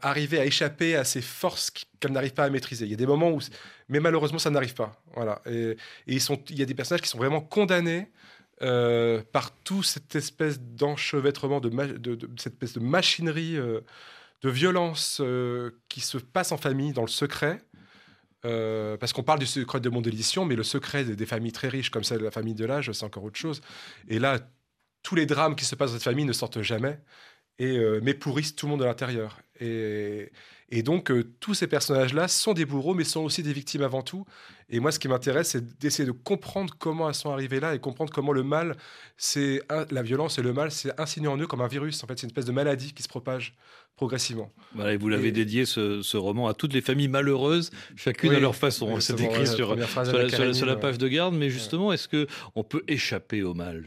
[0.02, 2.84] arriver à échapper à ces forces qu'elle n'arrive pas à maîtriser.
[2.84, 3.40] Il y a des moments où.
[3.88, 5.00] Mais malheureusement, ça n'arrive pas.
[5.14, 5.40] Voilà.
[5.46, 5.76] Et,
[6.06, 8.08] il y a des personnages qui sont vraiment condamnés.
[9.32, 11.60] par toute cette espèce d'enchevêtrement,
[12.36, 13.56] cette espèce de machinerie
[14.42, 17.62] de violence euh, qui se passe en famille, dans le secret.
[18.44, 21.52] Euh, parce qu'on parle du secret de monde de l'édition, mais le secret des, familles
[21.52, 23.60] très riches, comme celle de la famille de l'âge, c'est encore autre chose.
[24.08, 24.38] Et là,
[25.02, 27.00] tous les drames qui se passent dans cette famille ne sortent jamais.
[27.58, 29.40] et, euh, mais pourrissent tout le monde de l'intérieur.
[29.60, 30.30] Et,
[30.84, 31.10] donc,
[31.40, 34.24] tous ces personnages-là sont des bourreaux, mais sont aussi des victimes avant tout.
[34.68, 37.80] Et moi, ce qui m'intéresse, c'est d'essayer de comprendre comment elles sont arrivées là et
[37.80, 38.76] comprendre comment le mal,
[39.16, 42.04] c'est la violence et le mal, c'est insinué en eux comme un virus.
[42.04, 43.54] En fait, c'est une espèce de maladie qui se propage
[43.98, 44.52] progressivement.
[44.74, 48.54] Voilà, et vous l'avez dédié ce, roman à toutes les familles malheureuses, chacune à leur
[48.54, 49.00] façon.
[49.00, 51.34] C'est écrit sur, la, page de garde.
[51.34, 53.84] Mais justement, est-ce que on peut échapper au mal,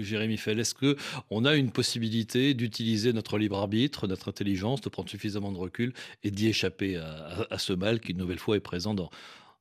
[0.00, 0.60] Jérémy Fell?
[0.60, 0.96] Est-ce que
[1.30, 5.92] on a une possibilité d'utiliser notre libre arbitre, notre intelligence, de prendre suffisamment de recul
[6.22, 9.10] et d'y échapper à, ce mal qui, une nouvelle fois, est présent dans,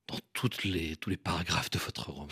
[0.07, 2.27] dans toutes les, tous les paragraphes de votre roman?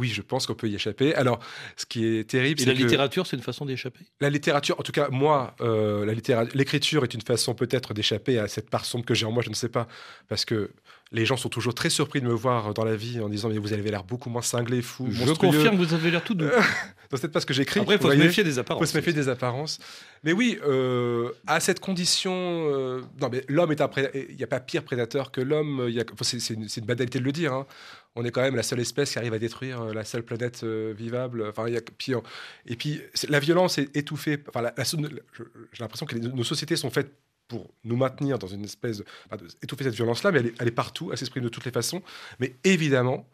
[0.00, 1.14] Oui, je pense qu'on peut y échapper.
[1.14, 1.40] Alors,
[1.76, 4.00] ce qui est terrible, c'est la littérature, c'est une façon d'y échapper.
[4.20, 6.06] La littérature, en tout cas, moi, euh,
[6.54, 9.42] l'écriture est une façon peut-être d'échapper à cette part sombre que j'ai en moi.
[9.42, 9.86] Je ne sais pas,
[10.26, 10.70] parce que
[11.12, 13.58] les gens sont toujours très surpris de me voir dans la vie en disant mais
[13.58, 16.46] vous avez l'air beaucoup moins cinglé, fou, Je confirme, vous avez l'air tout doux.
[17.10, 17.80] c'est peut-être pas ce que j'écris.
[17.80, 18.80] Après, il faut se méfier des apparences.
[18.80, 19.80] Il faut se méfier des apparences.
[20.22, 24.46] Mais oui, euh, à cette condition, euh, non mais l'homme est un Il n'y a
[24.46, 25.90] pas pire prédateur que l'homme.
[26.22, 27.52] c'est une, une, banalité de le dire.
[27.52, 27.66] Hein.
[28.16, 30.64] On est quand même la seule espèce qui arrive à détruire euh, la seule planète
[30.64, 31.46] vivable.
[31.48, 34.42] Enfin, et puis la violence est étouffée.
[34.48, 37.12] Enfin, j'ai l'impression que nos sociétés sont faites
[37.48, 39.04] pour nous maintenir dans une espèce de,
[39.62, 42.00] étouffer cette violence-là, mais elle est, elle est, partout, elle s'exprime de toutes les façons.
[42.38, 43.26] Mais évidemment,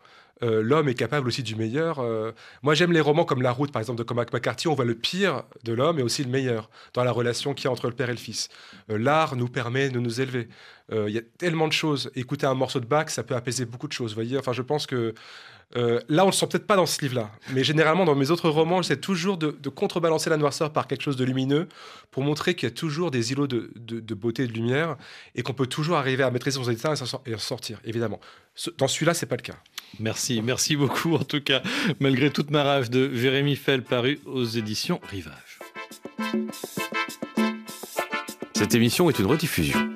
[0.42, 1.98] euh, l'homme est capable aussi du meilleur.
[1.98, 2.32] Euh,
[2.62, 4.68] moi, j'aime les romans comme La Route, par exemple, de Cormac McCarthy.
[4.68, 7.68] On voit le pire de l'homme et aussi le meilleur dans la relation qu'il y
[7.68, 8.48] a entre le père et le fils.
[8.90, 10.48] Euh, l'art nous permet de nous élever.
[10.92, 12.12] Il y a tellement de choses.
[12.14, 14.14] Écouter un morceau de Bach, ça peut apaiser beaucoup de choses.
[14.14, 15.14] voyez enfin, je pense que
[15.74, 18.48] là, on ne le sent peut-être pas dans ce livre-là, mais généralement dans mes autres
[18.48, 21.68] romans, j'essaie toujours de, contrebalancer la noirceur par quelque chose de lumineux
[22.12, 24.96] pour montrer qu'il y a toujours des îlots de, beauté et de lumière
[25.34, 26.94] et qu'on peut toujours arriver à maîtriser son état
[27.26, 28.20] et en sortir, évidemment.
[28.78, 29.56] Dans celui-là, c'est pas le cas.
[29.98, 31.62] Merci, merci beaucoup en tout cas,
[32.00, 35.58] malgré toute ma rage de Jérémy Fell paru aux éditions Rivage.
[38.54, 39.95] Cette émission est une rediffusion.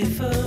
[0.00, 0.37] beautiful.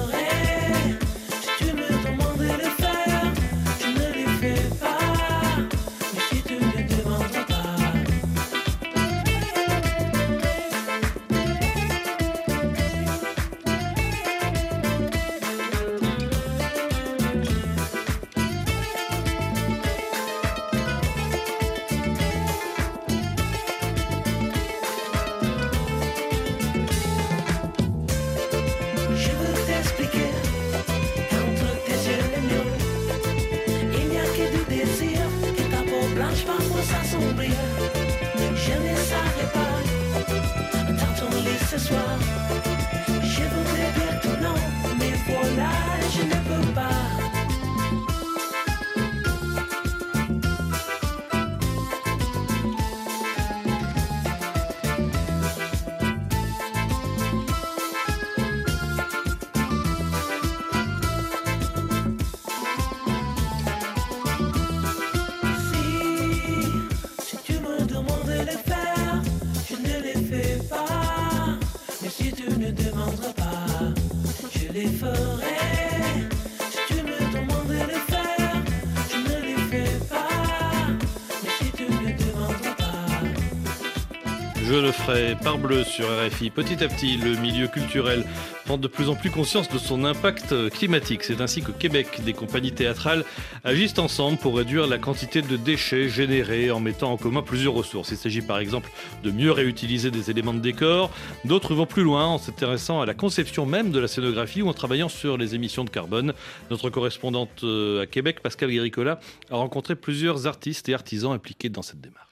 [85.44, 86.50] Par bleu sur RFI.
[86.50, 88.26] Petit à petit, le milieu culturel
[88.66, 91.24] prend de plus en plus conscience de son impact climatique.
[91.24, 93.24] C'est ainsi que Québec, des compagnies théâtrales
[93.64, 98.12] agissent ensemble pour réduire la quantité de déchets générés en mettant en commun plusieurs ressources.
[98.12, 98.90] Il s'agit par exemple
[99.24, 101.12] de mieux réutiliser des éléments de décor.
[101.46, 104.74] D'autres vont plus loin en s'intéressant à la conception même de la scénographie ou en
[104.74, 106.34] travaillant sur les émissions de carbone.
[106.70, 109.20] Notre correspondante euh, à Québec, Pascal Guéricola,
[109.50, 112.31] a rencontré plusieurs artistes et artisans impliqués dans cette démarche.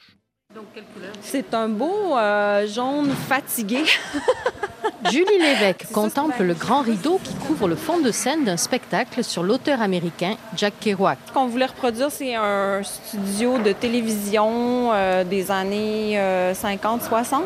[1.22, 3.84] C'est un beau euh, jaune fatigué.
[5.12, 9.43] Julie Lévesque contemple le grand rideau qui couvre le fond de scène d'un spectacle sur
[9.43, 11.20] l'auteur américain Jack Kerouac.
[11.28, 17.36] Ce qu'on voulait reproduire, c'est un studio de télévision euh, des années 50-60.
[17.36, 17.39] Euh,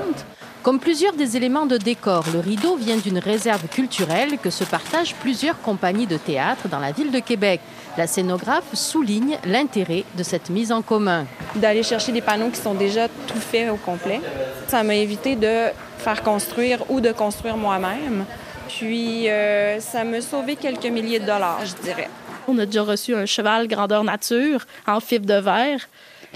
[0.62, 5.16] Comme plusieurs des éléments de décor, le rideau vient d'une réserve culturelle que se partagent
[5.16, 7.60] plusieurs compagnies de théâtre dans la ville de Québec.
[7.96, 11.28] La scénographe souligne l'intérêt de cette mise en commun.
[11.56, 14.20] D'aller chercher des panneaux qui sont déjà tout faits au complet.
[14.68, 15.68] Ça m'a évité de
[16.00, 18.26] faire construire ou de construire moi-même.
[18.68, 22.10] Puis euh, ça m'a sauvé quelques milliers de dollars, je dirais.
[22.48, 25.88] On a déjà reçu un cheval grandeur nature en fibre de verre.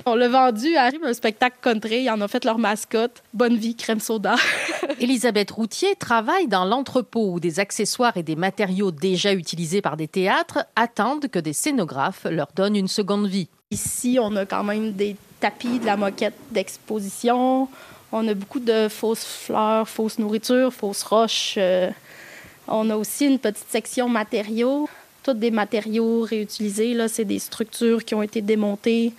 [0.05, 2.03] On l'a vendu à un spectacle country.
[2.03, 3.23] Ils en ont fait leur mascotte.
[3.33, 4.35] Bonne vie, crème soda.
[4.99, 10.07] Elisabeth Routier travaille dans l'entrepôt où des accessoires et des matériaux déjà utilisés par des
[10.07, 13.49] théâtres attendent que des scénographes leur donnent une seconde vie.
[13.71, 17.67] Ici, on a quand même des tapis, de la moquette d'exposition.
[18.11, 21.55] On a beaucoup de fausses fleurs, fausses nourritures, fausses roches.
[21.57, 21.89] Euh,
[22.67, 24.87] on a aussi une petite section matériaux.
[25.23, 26.93] Tous des matériaux réutilisés.
[26.93, 29.11] Là, c'est des structures qui ont été démontées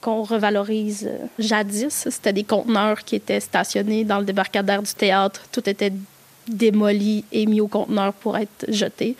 [0.00, 2.08] qu'on revalorise euh, jadis.
[2.10, 5.42] C'était des conteneurs qui étaient stationnés dans le débarcadère du théâtre.
[5.52, 5.92] Tout était
[6.46, 9.16] démoli et mis au conteneur pour être jeté.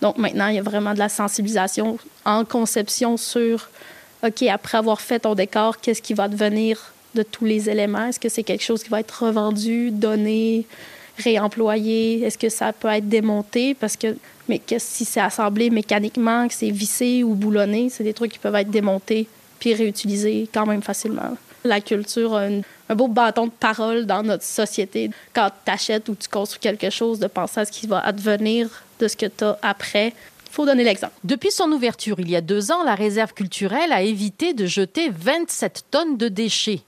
[0.00, 3.68] Donc maintenant, il y a vraiment de la sensibilisation en conception sur,
[4.22, 8.06] OK, après avoir fait ton décor, qu'est-ce qui va devenir de tous les éléments?
[8.06, 10.66] Est-ce que c'est quelque chose qui va être revendu, donné,
[11.18, 12.22] réemployé?
[12.22, 13.74] Est-ce que ça peut être démonté?
[13.74, 14.16] Parce que,
[14.48, 18.56] mais si c'est assemblé mécaniquement, que c'est vissé ou boulonné, c'est des trucs qui peuvent
[18.56, 19.26] être démontés
[19.64, 21.38] puis réutilisés quand même facilement.
[21.64, 25.08] La culture a un beau bâton de parole dans notre société.
[25.32, 28.68] Quand tu achètes ou tu construis quelque chose, de penser à ce qui va advenir
[29.00, 30.08] de ce que tu as après.
[30.08, 31.14] Il faut donner l'exemple.
[31.24, 35.08] Depuis son ouverture il y a deux ans, la réserve culturelle a évité de jeter
[35.08, 36.82] 27 tonnes de déchets.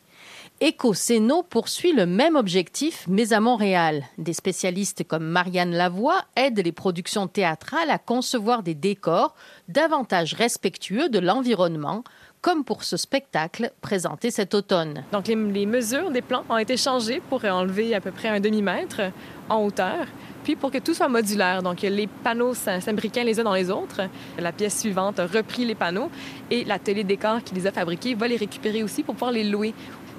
[0.63, 4.05] EcoCéno poursuit le même objectif, mais à Montréal.
[4.17, 9.35] Des spécialistes comme Marianne Lavoie aident les productions théâtrales à concevoir des décors
[9.69, 12.05] davantage respectueux de l'environnement,
[12.47, 15.03] comme pour ce spectacle présenté cet automne.
[15.11, 19.01] Donc les, mesures des plans ont été changées pour enlever à peu près un demi-mètre
[19.49, 20.07] en hauteur,
[20.45, 21.61] puis pour que tout soit modulaire.
[21.61, 24.03] Donc les panneaux s'imbriquent les uns dans les autres.
[24.39, 26.09] La pièce suivante a repris les panneaux
[26.49, 29.75] et l'atelier décor qui les a fabriqués va les récupérer aussi pour pouvoir les louer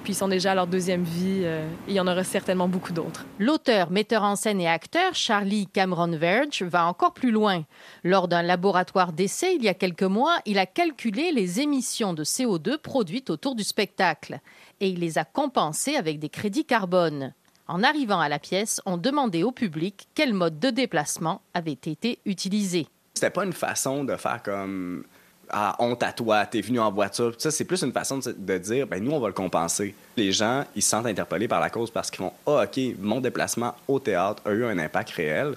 [0.08, 1.41] puis ils sont déjà à leur deuxième vie.
[1.43, 3.26] Euh, il y en aura certainement beaucoup d'autres.
[3.39, 7.66] L'auteur, metteur en scène et acteur Charlie Cameron Verge va encore plus loin.
[8.05, 12.24] Lors d'un laboratoire d'essai il y a quelques mois, il a calculé les émissions de
[12.24, 14.39] CO2 produites autour du spectacle
[14.80, 17.34] et il les a compensées avec des crédits carbone.
[17.68, 22.20] En arrivant à la pièce, on demandait au public quel mode de déplacement avait été
[22.24, 22.88] utilisé.
[23.14, 25.03] C'était pas une façon de faire comme
[25.50, 27.34] ah, honte à toi, t'es venu en voiture.
[27.38, 29.95] Ça, c'est plus une façon de, dire, ben nous, on va le compenser.
[30.16, 33.22] Les gens, ils se sentent interpellés par la cause parce qu'ils font, ah, OK, mon
[33.22, 35.54] déplacement au théâtre a eu un impact réel.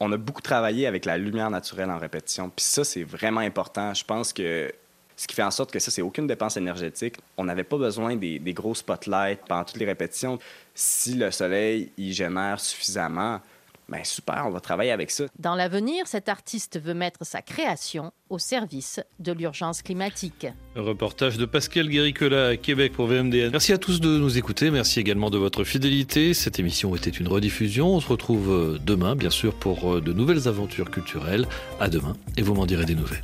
[0.00, 2.50] On a beaucoup travaillé avec la lumière naturelle en répétition.
[2.54, 3.94] Puis ça, c'est vraiment important.
[3.94, 4.72] Je pense que
[5.16, 7.16] ce qui fait en sorte que ça, c'est aucune dépense énergétique.
[7.36, 10.38] On n'avait pas besoin des, des, gros spotlights pendant toutes les répétitions.
[10.74, 13.40] Si le soleil y génère suffisamment,
[13.88, 15.24] ben super, on va travailler avec ça.
[15.38, 20.46] Dans l'avenir, cet artiste veut mettre sa création au service de l'urgence climatique.
[20.76, 23.50] Un reportage de Pascal Guéricola à Québec pour VMDN.
[23.50, 26.34] Merci à tous de nous écouter, merci également de votre fidélité.
[26.34, 27.88] Cette émission était une rediffusion.
[27.88, 31.46] On se retrouve euh, demain, bien sûr, pour euh, de nouvelles aventures culturelles.
[31.78, 33.22] À demain, et vous m'en direz des nouvelles.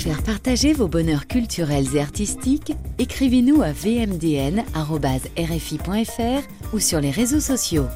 [0.00, 4.74] Faire partager vos bonheurs culturels et artistiques, écrivez-nous à vmdn.rfi.fr
[6.74, 7.86] ou sur les réseaux sociaux.